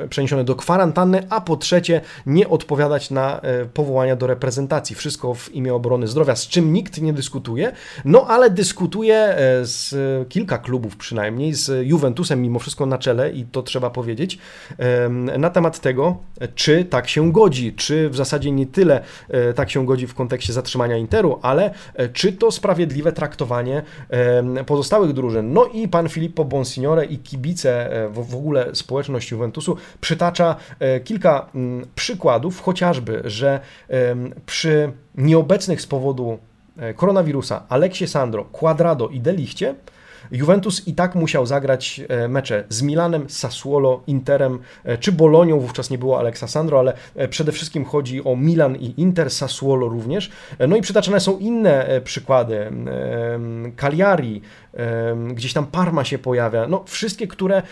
przeniesiony 0.09 0.45
do 0.45 0.55
kwarantanny, 0.55 1.27
a 1.31 1.41
po 1.41 1.57
trzecie 1.57 2.01
nie 2.27 2.49
odpowiadać 2.49 3.11
na 3.11 3.41
powołania 3.75 4.17
do 4.17 4.27
reprezentacji. 4.27 4.97
Wszystko 4.97 5.35
w 5.35 5.55
imię 5.55 5.75
obrony 5.75 6.09
zdrowia, 6.09 6.37
z 6.37 6.49
czym 6.49 6.73
nikt 6.73 7.01
nie 7.01 7.13
dyskutuje, 7.13 7.73
no 8.05 8.27
ale 8.27 8.51
dyskutuje 8.51 9.37
z 9.63 9.95
kilka 10.29 10.59
klubów 10.59 10.97
przynajmniej, 10.97 11.55
z 11.55 11.87
Juventusem 11.87 12.43
mimo 12.43 12.59
wszystko 12.59 12.87
na 12.87 12.99
czele 12.99 13.31
i 13.31 13.45
to 13.45 13.63
trzeba 13.63 13.91
powiedzieć, 13.91 14.39
na 15.39 15.51
temat 15.51 15.81
tego, 15.81 16.17
czy 16.55 16.85
tak 16.85 17.09
się 17.09 17.33
godzi, 17.33 17.73
czy 17.73 18.11
w 18.11 18.17
zasadzie 18.17 18.51
nie 18.51 18.67
tyle 18.67 19.03
tak 19.55 19.71
się 19.71 19.87
godzi 19.87 20.07
w 20.07 20.15
kontekście 20.23 20.53
zatrzymania 20.53 20.97
Interu, 20.97 21.39
ale 21.43 21.75
e, 21.95 22.09
czy 22.09 22.33
to 22.33 22.51
sprawiedliwe 22.51 23.13
traktowanie 23.13 23.83
pozostałych 24.67 25.13
drużyn. 25.13 25.53
No 25.53 25.65
i 25.65 25.89
pan 25.89 26.09
Filippo 26.09 26.45
Bonsignore 26.45 27.05
i 27.05 27.19
kibice, 27.19 27.93
e, 28.05 28.09
w 28.09 28.35
ogóle 28.35 28.75
społeczność 28.75 29.31
Juventusu 29.31 29.77
przytacza 30.01 30.57
e, 30.79 31.01
kilka 31.01 31.47
mm, 31.55 31.87
przykładów, 31.95 32.61
chociażby, 32.61 33.23
że 33.25 33.61
przy 34.47 34.93
nieobecnych 35.15 35.81
z 35.81 35.87
powodu 35.87 36.39
koronawirusa 36.97 37.63
Aleksie 37.69 38.07
Sandro, 38.07 38.45
Quadrado 38.45 39.09
i 39.09 39.21
Delichcie 39.21 39.75
Juventus 40.33 40.89
i 40.89 40.95
tak 40.95 41.15
musiał 41.15 41.47
zagrać 41.47 42.01
e, 42.09 42.29
mecze 42.29 42.65
z 42.69 42.83
Milanem, 42.83 43.31
Sassuolo, 43.31 44.03
Interem 44.07 44.59
e, 44.85 44.99
czy 44.99 45.13
Bolonią, 45.13 45.61
wówczas 45.61 45.91
nie 45.91 45.99
było 45.99 46.19
Alexa 46.19 46.47
Sandro, 46.47 46.79
ale 46.79 46.95
e, 47.15 47.29
przede 47.29 47.53
wszystkim 47.53 47.85
chodzi 47.85 48.25
o 48.25 48.37
Milan 48.37 48.77
i 48.77 48.95
Inter, 49.01 49.31
Sassuolo 49.31 49.89
również. 49.89 50.31
No 50.69 50.77
i 50.77 50.83
przytaczane 50.83 51.21
są 51.21 51.39
inne 51.39 52.01
przykłady. 52.05 52.73
Cagliari, 53.77 54.43
gdzieś 55.35 55.53
tam 55.53 55.67
Parma 55.67 56.05
się 56.05 56.19
pojawia. 56.19 56.69
No 56.69 56.85
wszystkie, 56.87 57.27
które 57.27 57.63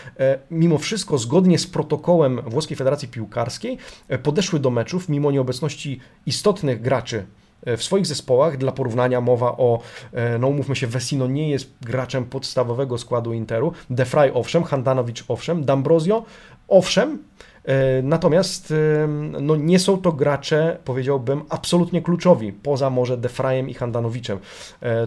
mimo 0.51 0.79
wszystko 0.79 1.19
zgodnie 1.19 1.59
z 1.59 1.67
protokołem 1.67 2.41
Włoskiej 2.47 2.77
Federacji 2.77 3.09
Piłkarskiej 3.09 3.79
podeszły 4.23 4.59
do 4.59 4.71
meczów 4.71 5.09
mimo 5.09 5.31
nieobecności 5.31 6.01
istotnych 6.27 6.81
graczy 6.83 7.27
w 7.67 7.83
swoich 7.83 8.07
zespołach. 8.07 8.57
Dla 8.57 8.73
porównania 8.73 9.21
mowa 9.21 9.53
o, 9.53 9.81
e, 10.13 10.39
no 10.39 10.49
umówmy 10.49 10.77
się, 10.77 10.87
Vesino 10.87 11.27
nie 11.27 11.51
jest 11.51 11.71
graczem 11.81 12.25
podstawowego 12.25 12.99
składu 12.99 13.33
Interu, 13.33 13.73
De 13.91 14.05
Frey 14.05 14.33
owszem, 14.35 14.65
Handanovic 14.65 15.25
owszem, 15.29 15.65
D'Ambrosio 15.65 16.23
owszem, 16.69 17.19
Natomiast 18.03 18.75
no, 19.41 19.57
nie 19.57 19.79
są 19.79 19.99
to 19.99 20.13
gracze, 20.13 20.77
powiedziałbym, 20.85 21.43
absolutnie 21.49 22.03
kluczowi, 22.03 22.53
poza 22.53 22.91
może 22.91 23.17
Defrajem 23.17 23.69
i 23.69 23.75
Handanowiczem. 23.75 24.39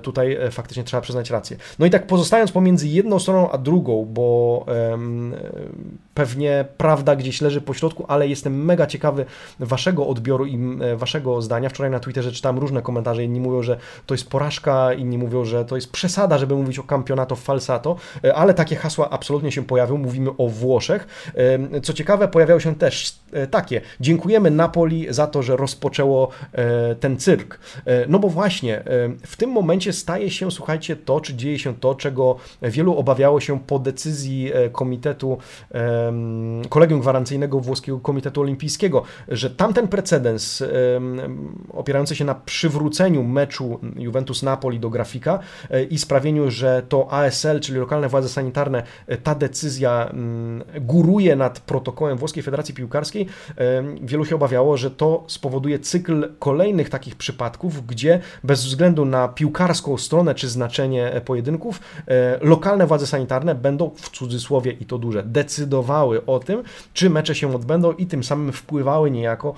Tutaj 0.02 0.38
faktycznie 0.52 0.84
trzeba 0.84 1.02
przyznać 1.02 1.30
rację. 1.30 1.58
No 1.80 1.86
i 1.86 1.90
tak 1.90 2.08
pozostając 2.08 2.52
pomiędzy 2.52 2.88
jedną 2.88 3.20
stroną 3.20 3.52
a 3.52 3.58
drugą, 3.58 4.06
bo 4.06 4.66
pewnie 6.14 6.66
prawda 6.78 7.16
gdzieś 7.16 7.42
leży 7.42 7.62
po 7.62 7.74
środku, 7.74 8.06
ale 8.08 8.28
jestem 8.28 8.66
mega 8.66 8.86
ciekawy 8.86 9.26
waszego 9.60 10.08
odbioru 10.08 10.46
i 10.46 10.60
waszego 10.96 11.42
zdania. 11.42 11.70
Wczoraj 11.70 11.92
na 11.92 12.00
Twitterze 12.00 12.32
czytałem 12.32 12.60
różne 12.60 12.82
komentarze, 12.82 13.22
jedni 13.22 13.40
mówią, 13.40 13.62
że 13.62 13.78
to 14.06 14.14
jest 14.14 14.30
porażka, 14.30 14.94
inni 14.94 15.18
mówią, 15.18 15.46
że 15.46 15.66
to 15.66 15.76
jest 15.76 15.92
przesada, 15.92 16.38
żeby 16.38 16.56
mówić 16.56 16.80
o 16.80 16.84
campionato 16.84 17.36
falsato, 17.36 17.96
e, 18.24 18.36
ale 18.36 18.54
takie 18.54 18.76
hasła 18.76 19.10
absolutnie 19.10 19.52
się 19.52 19.64
pojawią, 19.64 19.98
mówimy 19.98 20.30
o 20.38 20.48
Włoszech. 20.48 21.08
E, 21.74 21.82
co 21.82 21.94
ciekawe, 21.94 22.28
pojawiały 22.54 22.62
się 22.62 22.76
też 22.76 23.16
e, 23.34 23.48
takie, 23.48 23.82
dziękujemy 24.00 24.52
Napoli 24.52 25.08
za 25.10 25.28
to, 25.28 25.44
że 25.44 25.58
rozpoczęło 25.58 26.30
ten 27.00 27.18
cyrk. 27.18 27.60
No 28.08 28.20
bo 28.20 28.30
właśnie, 28.30 28.84
w 29.26 29.38
tym 29.38 29.50
momencie 29.50 29.94
staje 29.94 30.32
się, 30.32 30.52
słuchajcie, 30.52 30.96
to, 30.96 31.22
czy 31.22 31.34
dzieje 31.34 31.60
się 31.60 31.76
to, 31.76 31.96
czego 31.96 32.36
wielu 32.62 32.98
obawiało 32.98 33.40
się 33.40 33.60
po 33.60 33.80
decyzji 33.80 34.52
Komitetu, 34.72 35.38
Kolegium 36.70 37.00
Gwarancyjnego 37.00 37.60
Włoskiego 37.60 38.00
Komitetu 38.00 38.42
Olimpijskiego, 38.42 39.04
że 39.28 39.50
tamten 39.50 39.88
precedens 39.88 40.64
opierający 41.74 42.16
się 42.16 42.26
na 42.26 42.36
przywróceniu 42.36 43.24
meczu 43.24 43.80
Juventus-Napoli 43.96 44.80
do 44.80 44.90
grafika 44.90 45.40
e, 45.70 45.84
i 45.84 45.98
sprawieniu, 45.98 46.52
że 46.52 46.84
to 46.90 47.14
ASL, 47.14 47.60
czyli 47.60 47.80
lokalne 47.80 48.10
władze 48.10 48.30
sanitarne, 48.30 48.84
e, 49.08 49.18
ta 49.18 49.36
decyzja 49.36 50.10
mm, 50.10 50.64
góruje 50.82 51.36
nad 51.36 51.60
protokołem 51.60 52.18
Włoskiej 52.34 52.44
Federacji 52.44 52.74
Piłkarskiej, 52.74 53.28
e, 53.58 53.84
wielu 54.02 54.26
się 54.26 54.36
obawiało, 54.36 54.78
że 54.78 54.92
to 54.92 55.24
spowoduje 55.28 55.80
cykl 55.80 56.30
kolejnych 56.40 56.90
takich 56.90 57.16
przypadków, 57.16 57.86
gdzie 57.86 58.20
bez 58.44 58.66
względu 58.66 59.06
na 59.06 59.28
piłkarską 59.28 59.98
stronę 59.98 60.36
czy 60.36 60.50
znaczenie 60.50 61.22
pojedynków, 61.26 61.80
lokalne 62.42 62.88
władze 62.88 63.08
sanitarne 63.08 63.56
będą 63.56 63.92
w 63.96 64.10
cudzysłowie 64.10 64.72
i 64.72 64.86
to 64.86 64.98
duże 64.98 65.24
decydowały 65.24 66.26
o 66.26 66.40
tym, 66.40 66.64
czy 66.94 67.10
mecze 67.10 67.36
się 67.36 67.56
odbędą 67.56 67.92
i 67.92 68.06
tym 68.06 68.24
samym 68.24 68.54
wpływały 68.54 69.12
niejako, 69.12 69.54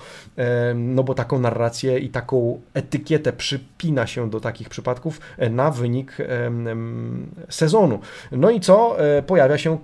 no 0.74 1.02
bo 1.02 1.14
taką 1.14 1.38
narrację 1.38 1.98
i 1.98 2.08
taką 2.08 2.60
etykietę 2.74 3.32
przypina 3.32 4.06
się 4.06 4.30
do 4.30 4.40
takich 4.40 4.68
przypadków 4.68 5.20
e, 5.38 5.50
na 5.50 5.70
wynik 5.70 6.16
sezonu. 7.48 7.98
No 8.32 8.50
i 8.50 8.60
co? 8.60 9.00
E, 9.00 9.22
pojawia 9.22 9.58
się 9.58 9.78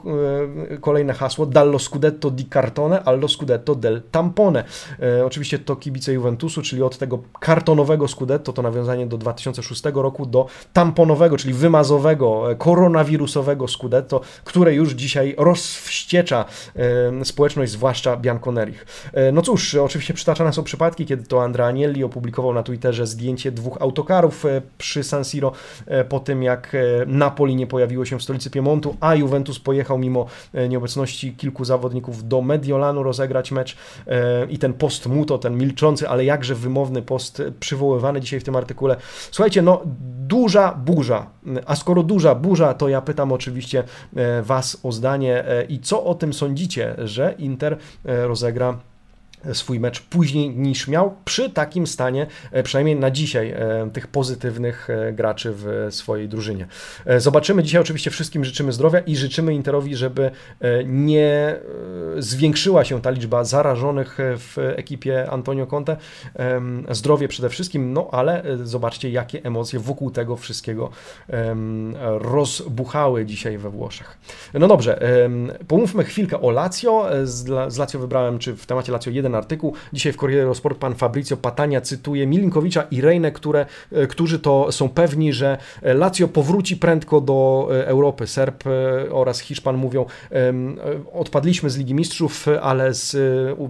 e, 0.72 0.78
kolejne 0.78 1.12
hasło 1.12 1.46
dallo 1.46 1.78
scudetto 1.78 2.31
di 2.31 2.44
cartone 2.44 2.82
allo 3.05 3.29
scudetto 3.29 3.75
del 3.75 4.03
tampone. 4.11 4.64
Oczywiście 5.25 5.59
to 5.59 5.77
kibice 5.77 6.12
Juventusu, 6.12 6.62
czyli 6.62 6.83
od 6.83 6.99
tego 6.99 7.23
kartonowego 7.40 8.09
scudetto, 8.09 8.53
to 8.53 8.62
nawiązanie 8.62 9.07
do 9.07 9.18
2006 9.18 9.83
roku, 9.95 10.27
do 10.27 10.47
tamponowego, 10.73 11.37
czyli 11.37 11.55
wymazowego, 11.55 12.45
koronawirusowego 12.59 13.68
scudetto, 13.68 14.21
które 14.45 14.75
już 14.75 14.92
dzisiaj 14.92 15.35
rozwściecza 15.38 16.45
społeczność, 17.25 17.73
zwłaszcza 17.73 18.16
Bianconerich. 18.16 18.87
No 19.33 19.42
cóż, 19.42 19.75
oczywiście 19.75 20.14
przytaczane 20.14 20.53
są 20.53 20.62
przypadki, 20.62 21.07
kiedy 21.07 21.25
to 21.25 21.42
Andrea 21.42 21.66
Agnelli 21.66 22.05
opublikował 22.05 22.55
na 22.55 22.62
Twitterze 22.62 23.07
zdjęcie 23.07 23.53
dwóch 23.53 23.83
autokarów 23.83 24.47
e, 24.47 24.62
przy 24.79 25.05
San 25.05 25.25
Siro 25.25 25.53
e, 25.87 26.05
po 26.05 26.21
tym, 26.21 26.42
jak 26.42 26.75
e, 26.75 26.79
Napoli 27.07 27.57
nie 27.57 27.66
pojawiło 27.66 28.05
się 28.05 28.18
w 28.18 28.23
stolicy 28.23 28.51
Piemontu, 28.51 28.97
a 29.01 29.14
Juventus 29.14 29.59
pojechał 29.59 29.99
mimo 29.99 30.27
nieobecności 30.68 31.35
kilku 31.37 31.64
zawodników 31.64 32.29
do 32.29 32.42
Mediolanu 32.72 33.02
rozegrać 33.02 33.52
mecz 33.52 33.76
i 34.50 34.58
ten 34.58 34.72
post 34.72 35.06
muto, 35.06 35.38
ten 35.38 35.58
milczący, 35.58 36.08
ale 36.08 36.24
jakże 36.24 36.54
wymowny 36.54 37.02
post 37.02 37.42
przywoływany 37.61 38.20
dzisiaj 38.20 38.40
w 38.40 38.44
tym 38.44 38.56
artykule. 38.56 38.96
Słuchajcie, 39.30 39.62
no 39.62 39.80
duża 40.26 40.74
burza, 40.74 41.26
a 41.66 41.76
skoro 41.76 42.02
duża 42.02 42.35
burza, 42.35 42.74
to 42.74 42.88
ja 42.88 43.00
pytam 43.00 43.32
oczywiście 43.32 43.85
Was 44.42 44.80
o 44.82 44.92
zdanie 44.92 45.44
i 45.68 45.80
co 45.80 46.04
o 46.04 46.14
tym 46.14 46.32
sądzicie, 46.32 46.94
że 46.98 47.35
Inter 47.38 47.76
rozegra 48.04 48.78
swój 49.52 49.81
mecz 49.81 50.00
później 50.00 50.50
niż 50.50 50.88
miał 50.88 51.14
przy 51.24 51.50
takim 51.50 51.87
stanie, 51.87 52.26
e, 52.52 52.62
przynajmniej 52.62 52.96
na 52.96 53.11
dzisiaj, 53.11 53.50
e, 53.50 53.90
tych 53.92 54.07
pozytywnych 54.07 54.90
e, 54.90 55.12
graczy 55.12 55.52
w 55.57 55.87
swojej 55.90 56.28
drużynie. 56.28 56.66
Zobaczymy. 57.18 57.62
Dzisiaj 57.62 57.81
oczywiście 57.81 58.11
wszystkim 58.11 58.44
życzymy 58.44 58.72
zdrowia 58.72 59.00
i 59.00 59.16
życzymy 59.16 59.55
Interowi, 59.55 59.96
żeby 59.96 60.31
nie 60.85 61.57
zwiększyła 62.18 62.85
się 62.85 63.02
ta 63.02 63.11
liczba 63.11 63.44
zarażonych 63.44 64.18
w 64.18 64.59
ekipie 64.76 65.31
Antonio 65.31 65.66
Conte. 65.66 65.96
Zdrowie 66.90 67.28
przede 67.28 67.48
wszystkim, 67.48 67.92
no 67.92 68.09
ale 68.12 68.42
zobaczcie, 68.62 69.11
jakie 69.11 69.44
emocje 69.44 69.78
wokół 69.78 70.11
tego 70.11 70.37
wszystkiego 70.37 70.90
rozbuchały 72.02 73.26
dzisiaj 73.26 73.59
we 73.59 73.70
Włoszech. 73.70 74.18
No 74.55 74.68
dobrze, 74.68 75.00
pomówmy 75.68 76.05
chwilkę 76.05 76.40
o 76.40 76.50
Lazio. 76.50 77.07
Z 77.24 77.78
Lazio 77.78 77.98
wybrałem, 77.98 78.38
czy 78.38 78.57
w 78.57 78.66
temacie 78.66 78.92
Lazio 78.92 79.11
1 79.11 79.32
ten 79.33 79.38
artykuł. 79.38 79.75
Dzisiaj 79.92 80.12
w 80.12 80.16
Corriere 80.16 80.55
Sport 80.55 80.79
pan 80.79 80.95
Fabrizio 80.95 81.37
Patania 81.37 81.81
cytuje 81.81 82.27
Milinkowicza 82.27 82.83
i 82.90 83.01
Rejnę, 83.01 83.33
które, 83.33 83.66
e, 83.92 84.07
którzy 84.07 84.38
to 84.38 84.73
są 84.73 84.88
pewni, 84.88 85.33
że 85.33 85.59
Lazio 85.83 86.29
powróci 86.29 86.77
prędko 86.77 87.21
do 87.21 87.68
e, 87.71 87.87
Europy. 87.87 88.27
Serb 88.27 88.64
e, 88.66 88.71
oraz 89.12 89.40
Hiszpan 89.40 89.77
mówią, 89.77 90.07
odpadliśmy 91.12 91.71
z 91.71 91.77
Ligi 91.77 91.95
Mistrzów, 91.95 92.47
ale 92.62 92.95
z, 92.95 93.16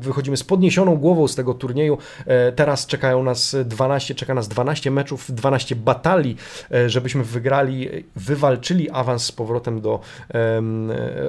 wychodzimy 0.00 0.36
z 0.36 0.44
podniesioną 0.44 0.96
głową 0.96 1.28
z 1.28 1.34
tego 1.34 1.54
turnieju. 1.54 1.98
Teraz 2.56 2.86
czekają 2.86 3.22
nas 3.22 3.56
12, 3.64 4.14
czeka 4.14 4.34
nas 4.34 4.48
12 4.48 4.90
meczów, 4.90 5.32
12 5.32 5.76
batalii, 5.76 6.36
żebyśmy 6.86 7.24
wygrali, 7.24 7.88
wywalczyli 8.16 8.90
awans 8.90 9.24
z 9.24 9.32
powrotem 9.32 9.80
do 9.80 10.00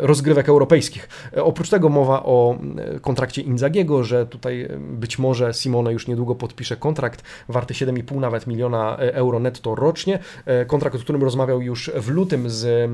rozgrywek 0.01 0.49
europejskich. 0.49 1.09
Oprócz 1.35 1.69
tego 1.69 1.89
mowa 1.89 2.23
o 2.23 2.57
kontrakcie 3.01 3.41
Inzagiego, 3.41 4.03
że 4.03 4.22
tutaj 4.25 4.69
być 4.79 5.19
może 5.19 5.53
Simone 5.53 5.93
już 5.93 6.07
niedługo 6.07 6.35
podpisze 6.35 6.77
kontrakt 6.77 7.23
warty 7.49 7.73
7,5 7.73 8.19
nawet 8.19 8.47
miliona 8.47 8.97
e, 8.99 9.15
euro 9.15 9.39
netto 9.39 9.75
rocznie. 9.75 10.19
E, 10.45 10.65
kontrakt, 10.65 10.95
o 10.95 10.99
którym 10.99 11.23
rozmawiał 11.23 11.61
już 11.61 11.91
w 11.95 12.09
lutym 12.09 12.49
z 12.49 12.91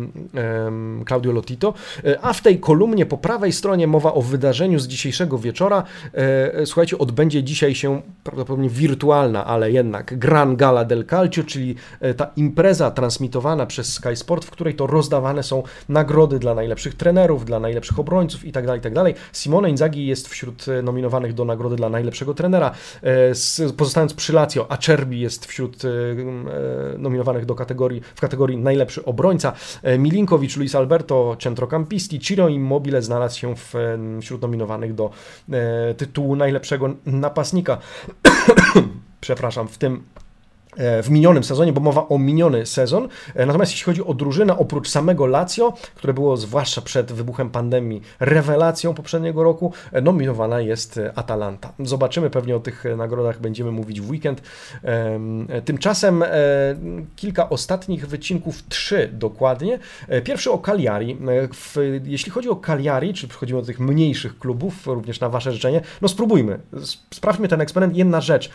Claudio 1.08 1.32
Lotito. 1.32 1.74
E, 2.06 2.20
a 2.22 2.34
w 2.34 2.42
tej 2.42 2.60
kolumnie 2.60 3.06
po 3.06 3.18
prawej 3.18 3.54
stronie 3.54 3.88
mowa 3.88 4.14
o 4.14 4.22
wydarzeniu 4.22 4.80
z 4.80 4.88
dzisiejszego 4.88 5.38
wieczora. 5.38 5.84
Słuchajcie, 6.66 6.98
odbędzie 6.98 7.44
dzisiaj 7.44 7.76
się 7.76 8.02
prawdopodobnie 8.24 8.70
wirtualna, 8.70 9.46
ale 9.46 9.72
jednak 9.72 10.20
Gran 10.20 10.56
Gala 10.56 10.86
del 10.86 11.06
Calcio, 11.06 11.44
czyli 11.44 11.76
ta 12.18 12.32
impreza 12.36 12.92
transmitowana 12.92 13.66
przez 13.66 13.94
Sky 13.94 14.16
Sport, 14.16 14.46
w 14.46 14.52
której 14.52 14.76
to 14.76 14.88
rozdawane 14.88 15.44
są 15.44 15.64
nagrody 15.90 16.40
dla 16.40 16.56
najlepszych 16.56 16.96
trenerów, 16.96 17.46
dla 17.46 17.60
najlepszych 17.60 18.00
obrońców 18.00 18.46
itd. 18.46 18.68
Tak 18.68 18.76
itd. 18.76 19.04
Tak 19.04 19.22
Simone 19.34 19.70
Inzaghi 19.70 20.06
jest 20.06 20.28
wśród 20.28 20.66
nominowanych 20.84 21.19
nominowanych 21.20 21.34
do 21.34 21.46
nagrody 21.46 21.76
dla 21.76 21.90
najlepszego 21.90 22.34
trenera. 22.34 22.72
E, 23.04 23.74
pozostając 23.78 24.14
przy 24.14 24.34
Lazio, 24.34 24.72
Acerbi 24.72 25.20
jest 25.20 25.46
wśród 25.46 25.86
e, 25.86 25.88
e, 25.88 26.98
nominowanych 26.98 27.46
do 27.46 27.56
kategorii, 27.56 28.02
w 28.16 28.22
kategorii 28.22 28.58
najlepszy 28.58 29.06
obrońca. 29.06 29.54
Milinkowicz, 29.98 30.58
Luis 30.58 30.76
Alberto, 30.76 31.38
Centrocampisti, 31.40 32.20
Ciro 32.20 32.50
Immobile 32.50 33.02
znalazł 33.02 33.40
się 33.40 33.56
w, 33.56 33.74
wśród 34.22 34.42
nominowanych 34.42 34.94
do 34.94 35.10
tytułu 35.98 36.36
najlepszego 36.36 36.90
napastnika. 37.06 37.78
Przepraszam, 39.22 39.68
w 39.68 39.78
tym 39.78 40.04
w 40.78 41.10
minionym 41.10 41.44
sezonie, 41.44 41.74
bo 41.74 41.82
mowa 41.82 42.08
o 42.08 42.18
miniony 42.18 42.66
sezon. 42.66 43.08
E, 43.36 43.46
natomiast 43.46 43.72
jeśli 43.72 43.86
chodzi 43.86 44.04
o 44.04 44.14
drużynę, 44.14 44.58
oprócz 44.58 44.90
samego 44.90 45.26
Lazio, 45.26 45.74
które 45.96 46.14
było 46.14 46.38
zwłaszcza 46.38 46.82
przed 46.82 47.12
wybuchem 47.12 47.50
pandemii 47.50 48.02
rewelacją 48.20 48.94
poprzedniego 48.94 49.44
roku, 49.44 49.74
e, 49.92 50.02
nominowana 50.02 50.62
jest 50.62 51.00
Atalanta. 51.16 51.74
Zobaczymy, 51.80 52.30
pewnie 52.30 52.56
o 52.56 52.60
tych 52.60 52.84
nagrodach 52.98 53.40
będziemy 53.40 53.72
mówić 53.72 54.02
w 54.02 54.10
weekend. 54.10 54.42
Tymczasem 55.66 56.24
kilka 57.16 57.50
ostatnich 57.50 58.08
wycinków, 58.08 58.64
trzy 58.70 59.10
dokładnie. 59.14 59.80
Pierwszy 60.24 60.52
o 60.52 60.58
Cagliari. 60.58 61.18
Jeśli 62.04 62.32
chodzi 62.32 62.50
o 62.50 62.56
Cagliari, 62.56 63.14
czy 63.14 63.28
przechodzimy 63.28 63.60
do 63.60 63.66
tych 63.66 63.80
mniejszych 63.80 64.40
klubów, 64.40 64.88
również 64.88 65.20
na 65.20 65.30
Wasze 65.30 65.52
życzenie, 65.52 65.82
no 66.02 66.08
spróbujmy. 66.08 66.60
Sprawdźmy 67.14 67.48
ten 67.48 67.62
eksperyment. 67.62 67.98
Jedna 67.98 68.22
rzecz. 68.22 68.50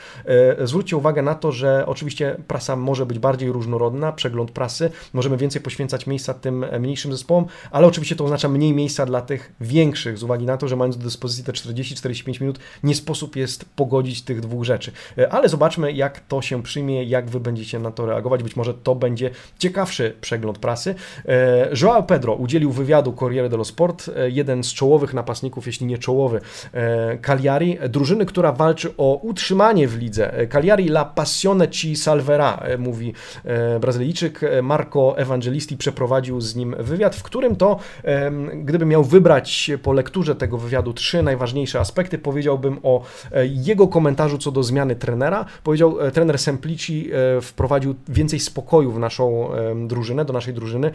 Zwróćcie 0.65 0.97
uwagę 0.97 1.23
na 1.23 1.35
to, 1.35 1.53
że 1.53 1.87
oczywiście 1.87 2.04
Oczywiście 2.05 2.37
prasa 2.49 2.77
może 2.77 3.07
być 3.07 3.19
bardziej 3.19 3.53
różnorodna, 3.53 4.13
przegląd 4.13 4.51
prasy, 4.51 4.91
możemy 5.13 5.37
więcej 5.37 5.63
poświęcać 5.63 6.07
miejsca 6.07 6.35
tym 6.35 6.65
mniejszym 6.81 7.13
zespołom, 7.13 7.45
ale 7.71 7.87
oczywiście 7.87 8.17
to 8.17 8.25
oznacza 8.25 8.49
mniej 8.49 8.73
miejsca 8.73 9.07
dla 9.07 9.21
tych 9.21 9.53
większych, 9.61 10.19
z 10.19 10.23
uwagi 10.23 10.47
na 10.47 10.57
to, 10.57 10.69
że 10.69 10.77
mając 10.77 10.97
do 10.97 11.05
dyspozycji 11.05 11.45
te 11.45 11.53
40-45 11.53 12.41
minut, 12.41 12.59
nie 12.83 12.95
sposób 12.95 13.37
jest 13.37 13.65
pogodzić 13.77 14.23
tych 14.23 14.41
dwóch 14.41 14.65
rzeczy. 14.65 14.93
Ale 15.31 15.49
zobaczmy, 15.49 15.93
jak 15.93 16.21
to 16.21 16.43
się 16.43 16.63
przyjmie, 16.63 17.05
jak 17.05 17.31
wy 17.31 17.41
będziecie 17.41 17.79
na 17.79 17.91
to 17.91 18.07
reagować. 18.07 18.43
Być 18.43 18.57
może 18.57 18.75
to 18.75 18.95
będzie 18.95 19.31
ciekawszy 19.59 20.17
przegląd 20.21 20.59
prasy. 20.59 20.95
Joao 21.83 22.03
Pedro 22.03 22.35
udzielił 22.35 22.73
wywiadu 22.73 23.13
Corriere 23.13 23.49
dello 23.49 23.65
Sport, 23.65 24.11
jeden 24.27 24.65
z 24.65 24.73
czołowych 24.73 25.15
napastników, 25.15 25.67
jeśli 25.67 25.87
nie 25.87 25.99
czołowy, 25.99 26.41
Cagliari, 27.23 27.79
drużyny, 27.89 28.27
która 28.27 28.53
walczy 28.53 28.97
o 28.97 29.21
utrzymanie 29.23 29.89
w 29.89 29.99
lidze. 29.99 30.47
Cagliari 30.49 30.89
la 30.89 31.05
passione 31.05 31.69
ci 31.69 31.94
salverà, 31.97 32.79
mówi 32.79 33.15
Brazylijczyk. 33.81 34.41
Marco 34.63 35.19
Evangelisti 35.19 35.77
przeprowadził 35.77 36.41
z 36.41 36.57
nim 36.57 36.75
wywiad, 36.79 37.17
w 37.17 37.23
którym 37.23 37.57
to, 37.57 37.79
gdybym 38.55 38.89
miał 38.89 39.05
wybrać 39.05 39.71
po 39.83 39.93
lekturze 39.93 40.35
tego 40.35 40.59
wywiadu 40.59 40.93
trzy 40.93 41.23
najważniejsze 41.23 41.81
aspekty, 41.81 42.19
powiedziałbym 42.19 42.79
o 42.83 43.03
e, 43.33 43.47
jego 43.47 43.89
komentarzu 43.89 44.39
co 44.39 44.51
do 44.51 44.63
zmiany 44.63 44.97
trenera. 44.97 45.45
Powiedział, 45.63 46.01
e, 46.01 46.11
trener 46.11 46.39
Semplici 46.39 47.11
e, 47.13 47.41
wprowadził 47.41 47.95
więcej 48.09 48.41
spokoju 48.41 48.93
w 48.93 48.99
naszą 48.99 49.51
drużynę, 49.87 50.25
do 50.25 50.33
naszej 50.33 50.55
drużyny. 50.55 50.91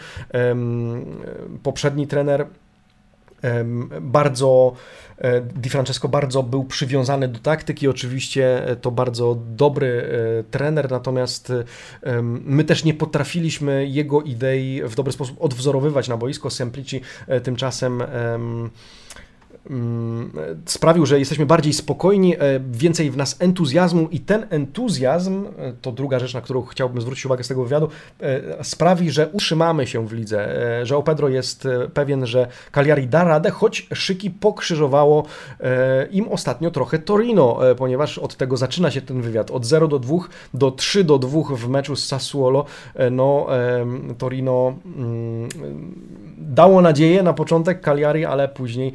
Poprzedni 1.64 2.08
trener 2.08 2.46
bardzo 4.02 4.74
Di 5.56 5.70
Francesco 5.70 6.08
bardzo 6.08 6.44
był 6.44 6.64
przywiązany 6.64 7.28
do 7.28 7.40
taktyki, 7.40 7.88
oczywiście 7.88 8.62
to 8.82 8.92
bardzo 8.92 9.38
dobry 9.56 10.10
trener, 10.52 10.92
natomiast 10.92 11.54
my 12.46 12.64
też 12.64 12.84
nie 12.84 12.94
potrafiliśmy 12.94 13.88
jego 13.88 14.22
idei 14.22 14.82
w 14.84 14.96
dobry 14.96 15.14
sposób 15.14 15.38
odwzorowywać 15.40 16.08
na 16.08 16.18
boisko. 16.18 16.50
Semplici 16.50 17.02
tymczasem 17.44 18.04
sprawił, 20.66 21.06
że 21.06 21.20
jesteśmy 21.20 21.46
bardziej 21.46 21.74
spokojni, 21.74 22.36
e, 22.36 22.40
więcej 22.72 23.12
w 23.12 23.18
nas 23.18 23.36
entuzjazmu 23.40 24.08
i 24.12 24.20
ten 24.20 24.46
entuzjazm, 24.50 25.46
e, 25.46 25.74
to 25.82 25.92
druga 25.92 26.20
rzecz, 26.20 26.34
na 26.34 26.42
którą 26.42 26.62
chciałbym 26.62 27.02
zwrócić 27.02 27.26
uwagę 27.26 27.44
z 27.44 27.48
tego 27.48 27.64
wywiadu, 27.64 27.90
e, 28.22 28.64
sprawi, 28.64 29.12
że 29.12 29.28
utrzymamy 29.28 29.88
się 29.88 30.08
w 30.08 30.14
lidze, 30.14 30.50
że 30.84 30.98
o 30.98 31.04
Pedro 31.04 31.30
jest 31.30 31.68
pewien, 31.94 32.26
że 32.26 32.48
Cagliari 32.72 33.08
da 33.08 33.24
radę, 33.24 33.50
choć 33.50 33.88
szyki 33.94 34.32
pokrzyżowało 34.32 35.26
im 36.12 36.28
ostatnio 36.28 36.72
trochę 36.72 37.00
Torino, 37.00 37.60
ponieważ 37.78 38.18
od 38.18 38.36
tego 38.36 38.58
zaczyna 38.58 38.92
się 38.92 39.02
ten 39.02 39.22
wywiad, 39.22 39.52
od 39.52 39.66
0 39.66 39.88
do 39.88 40.00
2 40.00 40.18
do 40.54 40.72
3 40.72 41.04
do 41.04 41.18
2 41.20 41.56
w 41.56 41.70
meczu 41.70 41.96
z 41.96 42.08
Sassuolo, 42.08 42.66
no 43.12 43.48
Torino 44.18 44.74
mm, 44.86 45.50
dało 46.40 46.82
nadzieję 46.82 47.24
na 47.24 47.34
początek 47.34 47.82
Cagliari, 47.82 48.26
ale 48.26 48.48
później 48.48 48.94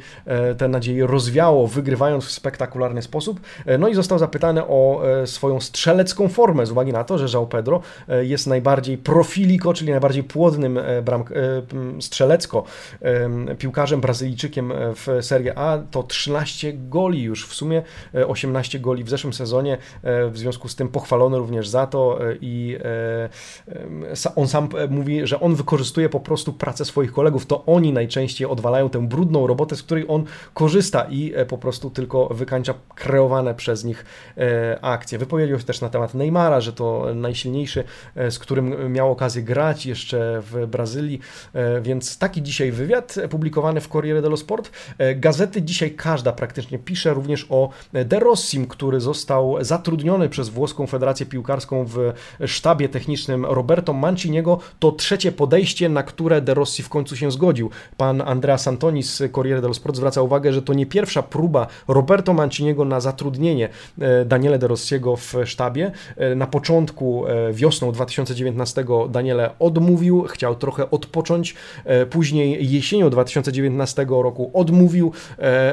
te 0.57 0.67
nadzieje 0.67 1.07
rozwiało, 1.07 1.67
wygrywając 1.67 2.25
w 2.25 2.31
spektakularny 2.31 3.01
sposób. 3.01 3.39
E, 3.65 3.77
no 3.77 3.87
i 3.87 3.95
został 3.95 4.19
zapytany 4.19 4.67
o 4.67 5.01
e, 5.21 5.27
swoją 5.27 5.59
strzelecką 5.59 6.27
formę, 6.27 6.65
z 6.65 6.71
uwagi 6.71 6.93
na 6.93 7.03
to, 7.03 7.17
że 7.17 7.37
João 7.37 7.47
Pedro 7.47 7.81
e, 8.09 8.25
jest 8.25 8.47
najbardziej 8.47 8.97
profiliko, 8.97 9.73
czyli 9.73 9.91
najbardziej 9.91 10.23
płodnym 10.23 10.79
strzelecko 11.99 12.63
piłkarzem 13.57 14.01
Brazylijczykiem 14.01 14.73
w 14.95 15.17
Serie 15.21 15.57
A. 15.57 15.77
To 15.91 16.03
13 16.03 16.73
goli 16.73 17.23
już, 17.23 17.47
w 17.47 17.53
sumie 17.53 17.81
18 18.27 18.79
goli 18.79 19.03
w 19.03 19.09
zeszłym 19.09 19.33
sezonie, 19.33 19.77
w 20.03 20.37
związku 20.37 20.67
z 20.67 20.75
tym 20.75 20.87
pochwalony 20.87 21.37
również 21.37 21.67
za 21.67 21.87
to 21.87 22.19
i 22.41 22.77
on 24.35 24.47
sam 24.47 24.69
mówi, 24.89 25.27
że 25.27 25.39
on 25.39 25.55
wykorzystuje 25.55 26.09
po 26.09 26.19
prostu 26.19 26.53
pracę 26.53 26.85
swoich 26.85 27.11
kolegów, 27.11 27.34
to 27.45 27.65
oni 27.65 27.93
najczęściej 27.93 28.47
odwalają 28.47 28.89
tę 28.89 29.07
brudną 29.07 29.47
robotę, 29.47 29.75
z 29.75 29.83
której 29.83 30.05
on 30.07 30.25
korzysta 30.53 31.05
i 31.09 31.33
e, 31.35 31.45
po 31.45 31.57
prostu 31.57 31.89
tylko 31.89 32.27
wykańcza 32.27 32.73
kreowane 32.95 33.55
przez 33.55 33.83
nich 33.83 34.05
e, 34.37 34.79
akcje. 34.81 35.17
Wypowiedział 35.17 35.59
się 35.59 35.65
też 35.65 35.81
na 35.81 35.89
temat 35.89 36.13
Neymara, 36.13 36.61
że 36.61 36.73
to 36.73 37.07
najsilniejszy, 37.15 37.83
e, 38.15 38.31
z 38.31 38.39
którym 38.39 38.93
miał 38.93 39.11
okazję 39.11 39.43
grać 39.43 39.85
jeszcze 39.85 40.41
w 40.41 40.67
Brazylii, 40.67 41.19
więc 41.81 42.17
taki 42.17 42.41
dzisiaj 42.41 42.71
wywiad 42.71 43.15
publikowany 43.29 43.81
w 43.81 43.87
Corriere 43.87 44.21
dello 44.21 44.37
Sport. 44.37 44.71
Gazety 45.15 45.61
dzisiaj 45.61 45.91
każda 45.91 46.31
praktycznie 46.31 46.79
pisze 46.79 47.13
również 47.13 47.47
o 47.49 47.69
De 47.93 48.19
Rossim, 48.19 48.67
który 48.67 48.99
został 48.99 49.57
zatrudniony 49.61 50.29
przez 50.29 50.49
włoską 50.49 50.87
Federację 50.87 51.25
Piłkarską 51.25 51.85
w 51.85 52.13
sztabie 52.45 52.89
technicznym 52.89 53.45
Roberto 53.45 53.93
Manciniego. 53.93 54.59
To 54.79 54.91
trzecie 54.91 55.31
podejście, 55.31 55.89
na 55.89 56.03
które 56.03 56.41
De 56.41 56.53
Rossi 56.53 56.83
w 56.83 56.89
końcu 56.89 57.15
się 57.15 57.24
zgodził. 57.31 57.69
Pan 57.97 58.21
Andrea 58.21 58.57
Santoni 58.57 59.03
z 59.03 59.23
Corriere 59.31 59.61
dello 59.61 59.73
Sport 59.73 59.95
zwraca 59.95 60.21
uwagę, 60.21 60.35
uwagę, 60.35 60.53
że 60.53 60.61
to 60.61 60.73
nie 60.73 60.85
pierwsza 60.85 61.23
próba 61.23 61.67
Roberto 61.87 62.33
Manciniego 62.33 62.85
na 62.85 62.99
zatrudnienie 62.99 63.69
e, 63.99 64.25
Daniele 64.25 64.59
De 64.59 64.67
Rossiego 64.67 65.15
w 65.15 65.33
sztabie. 65.45 65.91
E, 66.17 66.35
na 66.35 66.47
początku 66.47 67.27
e, 67.27 67.53
wiosną 67.53 67.91
2019 67.91 68.85
Daniele 69.09 69.49
odmówił, 69.59 70.23
chciał 70.23 70.55
trochę 70.55 70.91
odpocząć, 70.91 71.55
później 72.09 72.71
jesienią 72.71 73.09
2019 73.09 74.05
roku 74.09 74.51
odmówił, 74.53 75.11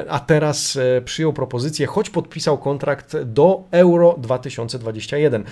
a 0.09 0.19
teraz 0.19 0.77
przyjął 1.05 1.33
propozycję, 1.33 1.87
choć 1.87 2.09
podpisał 2.09 2.57
kontrakt 2.57 3.17
do 3.17 3.63
Euro 3.71 4.15
2021. 4.17 5.43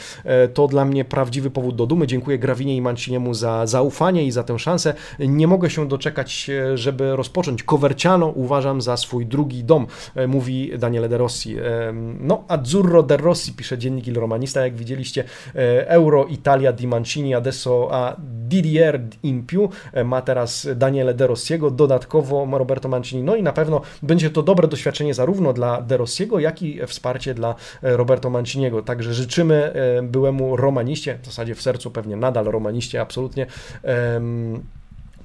To 0.53 0.67
dla 0.67 0.85
mnie 0.85 1.05
prawdziwy 1.05 1.49
powód 1.49 1.75
do 1.75 1.85
dumy. 1.85 2.07
Dziękuję 2.07 2.39
Grawinie 2.39 2.75
i 2.75 2.81
Manciniemu 2.81 3.33
za 3.33 3.67
zaufanie 3.67 4.23
i 4.25 4.31
za 4.31 4.43
tę 4.43 4.59
szansę. 4.59 4.93
Nie 5.19 5.47
mogę 5.47 5.69
się 5.69 5.87
doczekać, 5.91 6.51
żeby 6.75 7.15
rozpocząć. 7.15 7.63
Coverciano 7.63 8.27
uważam 8.27 8.81
za 8.81 8.97
swój 8.97 9.25
drugi 9.25 9.63
dom, 9.63 9.87
e, 10.15 10.27
mówi 10.27 10.71
Daniele 10.77 11.09
De 11.09 11.17
Rossi. 11.17 11.57
E, 11.57 11.93
no, 12.19 12.43
Azzurro 12.47 13.03
De 13.03 13.17
Rossi, 13.17 13.53
pisze 13.53 13.77
dziennik 13.77 14.07
Il 14.07 14.19
Romanista, 14.19 14.61
jak 14.61 14.75
widzieliście, 14.75 15.23
e, 15.55 15.87
Euro 15.89 16.25
Italia 16.25 16.73
di 16.73 16.87
Mancini, 16.87 17.35
adesso 17.35 17.89
a 17.91 18.15
Didier 18.47 19.01
in 19.23 19.45
più, 19.45 19.69
ma 20.05 20.21
teraz 20.21 20.67
Daniele 20.75 21.13
De 21.13 21.27
Rossiego, 21.27 21.71
dodatkowo 21.71 22.57
Roberto 22.57 22.89
Mancini, 22.89 23.23
no 23.23 23.35
i 23.35 23.43
na 23.43 23.53
pewno 23.53 23.81
będzie 24.03 24.29
to 24.29 24.43
dobre 24.43 24.67
doświadczenie 24.67 25.13
zarówno 25.13 25.53
dla 25.53 25.81
De 25.81 25.97
Rossiego, 25.97 26.39
jak 26.39 26.61
i 26.61 26.79
wsparcie 26.87 27.33
dla 27.33 27.55
Roberto 27.81 28.29
Manciniego, 28.29 28.81
także 28.81 29.13
życzymy 29.13 29.73
byłemu 30.03 30.55
romaniście, 30.55 31.19
w 31.21 31.25
zasadzie 31.25 31.55
w 31.55 31.61
sercu 31.61 31.91
pewnie 31.91 32.15
nadal 32.15 32.45
romaniście, 32.45 33.01
absolutnie, 33.01 33.45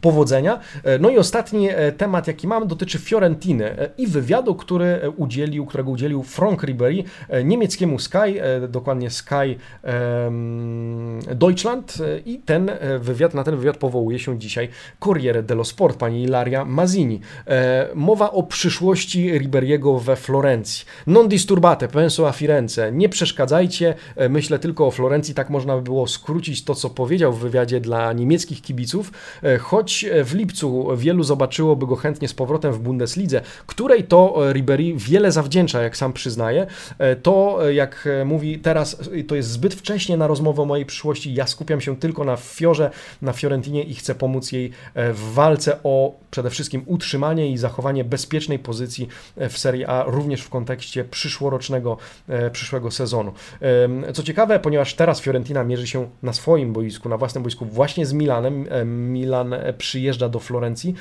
powodzenia. 0.06 0.60
E, 0.84 0.98
no 0.98 1.10
i 1.10 1.18
ostatni 1.18 1.68
e, 1.68 1.92
temat, 1.92 2.26
jaki 2.26 2.46
mam, 2.46 2.68
dotyczy 2.68 2.98
Fiorentiny 2.98 3.64
e, 3.64 3.90
i 3.98 4.06
wywiadu, 4.06 4.54
który 4.54 5.00
udzielił, 5.16 5.66
którego 5.66 5.90
udzielił 5.90 6.22
Frank 6.22 6.62
Ribery 6.62 7.04
niemieckiemu 7.44 7.98
Sky, 7.98 8.40
dokładnie 8.68 9.10
Sky 9.10 9.56
Deutschland 11.34 11.98
i 12.26 12.38
ten 12.38 12.70
wywiad, 12.98 13.34
na 13.34 13.44
ten 13.44 13.56
wywiad 13.56 13.76
powołuje 13.76 14.18
się 14.18 14.38
dzisiaj 14.38 14.68
Corriere 15.04 15.42
dello 15.42 15.64
Sport, 15.64 15.98
pani 15.98 16.22
Ilaria 16.22 16.64
Mazini. 16.64 17.20
Mowa 17.94 18.30
o 18.32 18.42
przyszłości 18.42 19.38
Riberiego 19.38 19.98
we 19.98 20.16
Florencji. 20.16 20.84
Non 21.06 21.28
disturbate, 21.28 21.88
penso 21.88 22.28
a 22.28 22.32
Firenze. 22.32 22.92
Nie 22.92 23.08
przeszkadzajcie, 23.08 23.94
myślę 24.28 24.58
tylko 24.58 24.86
o 24.86 24.90
Florencji, 24.90 25.34
tak 25.34 25.50
można 25.50 25.76
by 25.76 25.82
było 25.82 26.06
skrócić 26.06 26.64
to, 26.64 26.74
co 26.74 26.90
powiedział 26.90 27.32
w 27.32 27.38
wywiadzie 27.38 27.80
dla 27.80 28.12
niemieckich 28.12 28.62
kibiców, 28.62 29.12
choć 29.60 29.95
w 30.24 30.34
lipcu 30.34 30.96
wielu 30.96 31.22
zobaczyłoby 31.22 31.86
go 31.86 31.96
chętnie 31.96 32.28
z 32.28 32.34
powrotem 32.34 32.72
w 32.72 32.78
Bundeslidze, 32.78 33.40
której 33.66 34.04
to 34.04 34.52
Ribery 34.52 34.94
wiele 34.96 35.32
zawdzięcza, 35.32 35.82
jak 35.82 35.96
sam 35.96 36.12
przyznaje, 36.12 36.66
to 37.22 37.58
jak 37.70 38.08
mówi 38.24 38.58
teraz, 38.58 38.96
to 39.28 39.34
jest 39.34 39.50
zbyt 39.50 39.74
wcześnie 39.74 40.16
na 40.16 40.26
rozmowę 40.26 40.62
o 40.62 40.64
mojej 40.64 40.86
przyszłości, 40.86 41.34
ja 41.34 41.46
skupiam 41.46 41.80
się 41.80 41.96
tylko 41.96 42.24
na 42.24 42.36
Fiorze, 42.36 42.90
na 43.22 43.32
Fiorentinie 43.32 43.82
i 43.82 43.94
chcę 43.94 44.14
pomóc 44.14 44.52
jej 44.52 44.70
w 44.94 45.32
walce 45.34 45.78
o 45.84 46.14
przede 46.30 46.50
wszystkim 46.50 46.82
utrzymanie 46.86 47.50
i 47.50 47.58
zachowanie 47.58 48.04
bezpiecznej 48.04 48.58
pozycji 48.58 49.08
w 49.36 49.58
Serie 49.58 49.88
A, 49.88 50.04
również 50.06 50.40
w 50.40 50.48
kontekście 50.48 51.04
przyszłorocznego, 51.04 51.96
przyszłego 52.52 52.90
sezonu. 52.90 53.32
Co 54.14 54.22
ciekawe, 54.22 54.60
ponieważ 54.60 54.94
teraz 54.94 55.20
Fiorentina 55.20 55.64
mierzy 55.64 55.86
się 55.86 56.08
na 56.22 56.32
swoim 56.32 56.72
boisku, 56.72 57.08
na 57.08 57.16
własnym 57.16 57.42
boisku 57.42 57.64
właśnie 57.64 58.06
z 58.06 58.12
Milanem, 58.12 58.66
Milan 59.12 59.54
przyjeżdża 59.78 60.28
do 60.28 60.40
Florencji. 60.40 60.94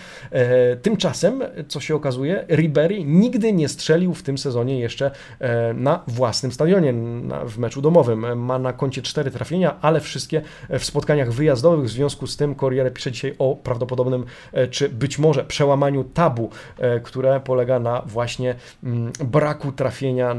Tymczasem, 0.82 1.44
co 1.68 1.80
się 1.80 1.96
okazuje, 1.96 2.46
Ribery 2.50 3.04
nigdy 3.04 3.54
nie 3.54 3.70
strzelił 3.70 4.14
w 4.14 4.24
tym 4.24 4.38
sezonie 4.38 4.80
jeszcze 4.80 5.12
na 5.74 6.04
własnym 6.08 6.52
stadionie, 6.52 6.94
w 7.48 7.58
meczu 7.58 7.82
domowym. 7.82 8.40
Ma 8.40 8.60
na 8.60 8.74
koncie 8.74 9.02
cztery 9.02 9.32
trafienia, 9.32 9.76
ale 9.82 10.00
wszystkie 10.00 10.42
w 10.70 10.84
spotkaniach 10.84 11.32
wyjazdowych. 11.32 11.86
W 11.86 11.90
związku 11.90 12.28
z 12.28 12.38
tym 12.38 12.56
Corriere 12.56 12.92
pisze 12.92 13.12
dzisiaj 13.12 13.36
o 13.40 13.56
prawdopodobnym, 13.56 14.26
czy 14.72 14.90
być 14.90 15.20
może 15.20 15.44
przełamaniu 15.44 16.04
tabu, 16.04 16.50
które 17.04 17.40
polega 17.40 17.80
na 17.80 18.02
właśnie 18.02 18.56
mm, 18.84 19.12
braku 19.24 19.72
trafienia, 19.72 20.36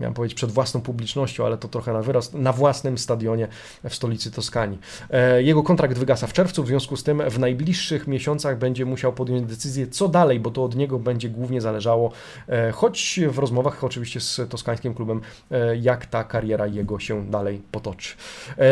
miałem 0.00 0.14
powiedzieć 0.14 0.36
przed 0.36 0.50
własną 0.50 0.80
publicznością, 0.80 1.46
ale 1.46 1.58
to 1.58 1.68
trochę 1.68 1.92
na 1.92 2.02
wyrost, 2.02 2.34
na 2.34 2.52
własnym 2.52 2.98
stadionie 2.98 3.48
w 3.88 3.94
stolicy 3.94 4.30
Toskanii. 4.30 4.78
E, 5.10 5.42
jego 5.42 5.62
kontrakt 5.62 5.98
wygasa 5.98 6.26
w 6.26 6.32
czerwcu, 6.32 6.62
w 6.62 6.66
związku 6.66 6.96
z 6.96 7.02
tym 7.02 7.22
w 7.32 7.38
najbliższych 7.38 8.06
miesiącach 8.06 8.58
będzie 8.58 8.84
musiał 8.84 9.12
podjąć 9.12 9.46
decyzję, 9.46 9.86
co 9.86 10.08
dalej, 10.08 10.40
bo 10.40 10.50
to 10.50 10.64
od 10.64 10.76
niego 10.76 10.98
będzie 10.98 11.28
głównie 11.28 11.60
zależało, 11.60 12.12
e, 12.48 12.72
choć 12.72 13.20
w 13.28 13.38
rozmowach 13.38 13.84
oczywiście 13.84 14.20
z 14.20 14.40
toskańskim 14.48 14.94
klubem, 14.94 15.20
e, 15.50 15.76
jak 15.76 16.06
ta 16.06 16.24
kariera 16.24 16.66
jego 16.66 16.98
się 16.98 17.30
dalej 17.30 17.62
potoczy. 17.70 18.14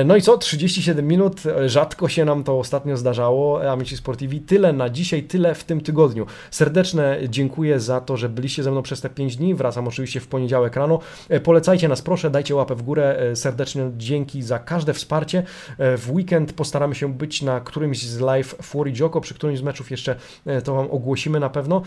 No 0.05 0.17
i 0.17 0.23
co? 0.23 0.39
37 0.39 1.09
minut, 1.09 1.43
rzadko 1.67 2.09
się 2.09 2.25
nam 2.25 2.45
to 2.45 2.59
ostatnio 2.59 2.97
zdarzało. 2.97 3.73
Amici 3.73 3.97
Sportivi, 3.97 4.41
tyle 4.41 4.73
na 4.73 4.91
dzisiaj, 4.91 5.23
tyle 5.23 5.55
w 5.55 5.65
tym 5.65 5.81
tygodniu. 5.81 6.27
Serdeczne 6.51 7.19
dziękuję 7.29 7.81
za 7.81 8.01
to, 8.01 8.17
że 8.17 8.29
byliście 8.29 8.63
ze 8.63 8.71
mną 8.71 8.83
przez 8.83 9.01
te 9.01 9.11
5 9.11 9.37
dni. 9.37 9.55
Wracam 9.55 9.89
oczywiście 9.89 10.21
w 10.21 10.27
poniedziałek 10.27 10.77
rano. 10.77 10.99
Polecajcie 11.43 11.89
nas 11.89 12.03
proszę, 12.03 12.31
dajcie 12.31 12.55
łapę 12.55 12.75
w 12.75 12.83
górę. 12.83 13.31
Serdecznie 13.35 13.91
dzięki 13.97 14.43
za 14.43 14.59
każde 14.59 14.95
wsparcie. 14.95 15.43
W 15.79 16.09
weekend 16.11 16.53
postaramy 16.53 16.95
się 16.95 17.15
być 17.15 17.43
na 17.43 17.61
którymś 17.61 18.03
z 18.03 18.21
live 18.21 18.50
Fuori 18.63 18.93
Joko, 19.01 19.21
przy 19.21 19.35
którymś 19.35 19.59
z 19.59 19.63
meczów 19.63 19.91
jeszcze 19.91 20.17
e, 20.47 20.63
to 20.63 20.75
Wam 20.75 20.91
ogłosimy 20.91 21.41
na 21.41 21.51
pewno. 21.51 21.83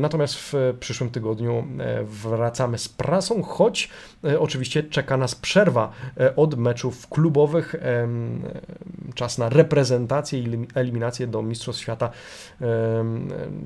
Natomiast 0.00 0.34
w 0.34 0.54
przyszłym 0.80 1.10
tygodniu 1.10 1.64
e, 1.78 2.04
wracamy 2.04 2.78
z 2.78 2.88
prasą, 2.88 3.42
choć 3.42 3.90
e, 4.24 4.40
oczywiście 4.40 4.82
czeka 4.82 5.16
nas 5.16 5.34
przerwa 5.34 5.92
od 6.36 6.58
meczów 6.58 7.08
klubowych. 7.08 7.74
Czas 9.14 9.38
na 9.38 9.48
reprezentację 9.48 10.38
i 10.38 10.66
eliminację 10.74 11.26
do 11.26 11.42
Mistrzostw 11.42 11.82
Świata, 11.82 12.10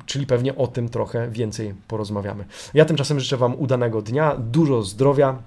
czyli 0.07 0.27
pewnie 0.27 0.57
o 0.57 0.67
tym 0.67 0.89
trochę 0.89 1.29
więcej 1.31 1.75
porozmawiamy. 1.89 2.45
Ja 2.75 2.85
tymczasem 2.85 3.21
życzę 3.21 3.37
Wam 3.37 3.55
udanego 3.55 4.03
dnia, 4.03 4.37
dużo 4.39 4.83
zdrowia. 4.83 5.39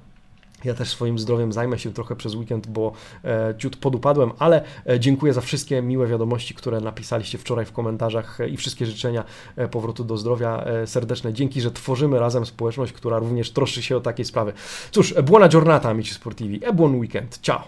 Ja 0.64 0.74
też 0.74 0.89
swoim 0.89 1.20
zdrowiem 1.20 1.53
zajmę 1.53 1.80
się 1.80 1.93
trochę 1.93 2.16
przez 2.16 2.36
weekend, 2.36 2.68
bo 2.68 2.91
e, 3.24 3.53
ciut 3.57 3.78
podupadłem, 3.78 4.32
ale 4.39 4.64
e, 4.89 4.99
dziękuję 4.99 5.34
za 5.34 5.41
wszystkie 5.41 5.82
miłe 5.82 6.07
wiadomości, 6.07 6.53
które 6.53 6.82
napisaliście 6.82 7.38
wczoraj 7.38 7.66
w 7.66 7.72
komentarzach 7.72 8.41
e, 8.41 8.49
i 8.49 8.57
wszystkie 8.57 8.86
życzenia 8.86 9.24
powrotu 9.72 10.03
do 10.03 10.18
zdrowia. 10.18 10.66
Serdeczne 10.86 11.34
dzięki, 11.34 11.62
że 11.62 11.72
tworzymy 11.72 12.20
razem 12.20 12.45
społeczność, 12.45 12.93
która 12.93 13.20
również 13.20 13.51
troszczy 13.51 13.82
się 13.82 13.97
o 13.97 14.01
takie 14.01 14.26
sprawy. 14.26 14.53
Cóż, 14.91 15.14
buona 15.24 15.49
giornata, 15.49 15.89
amici 15.89 16.14
sportivi, 16.14 16.59
e 16.66 16.74
buon 16.74 16.95
weekend. 16.95 17.39
Ciao! 17.41 17.68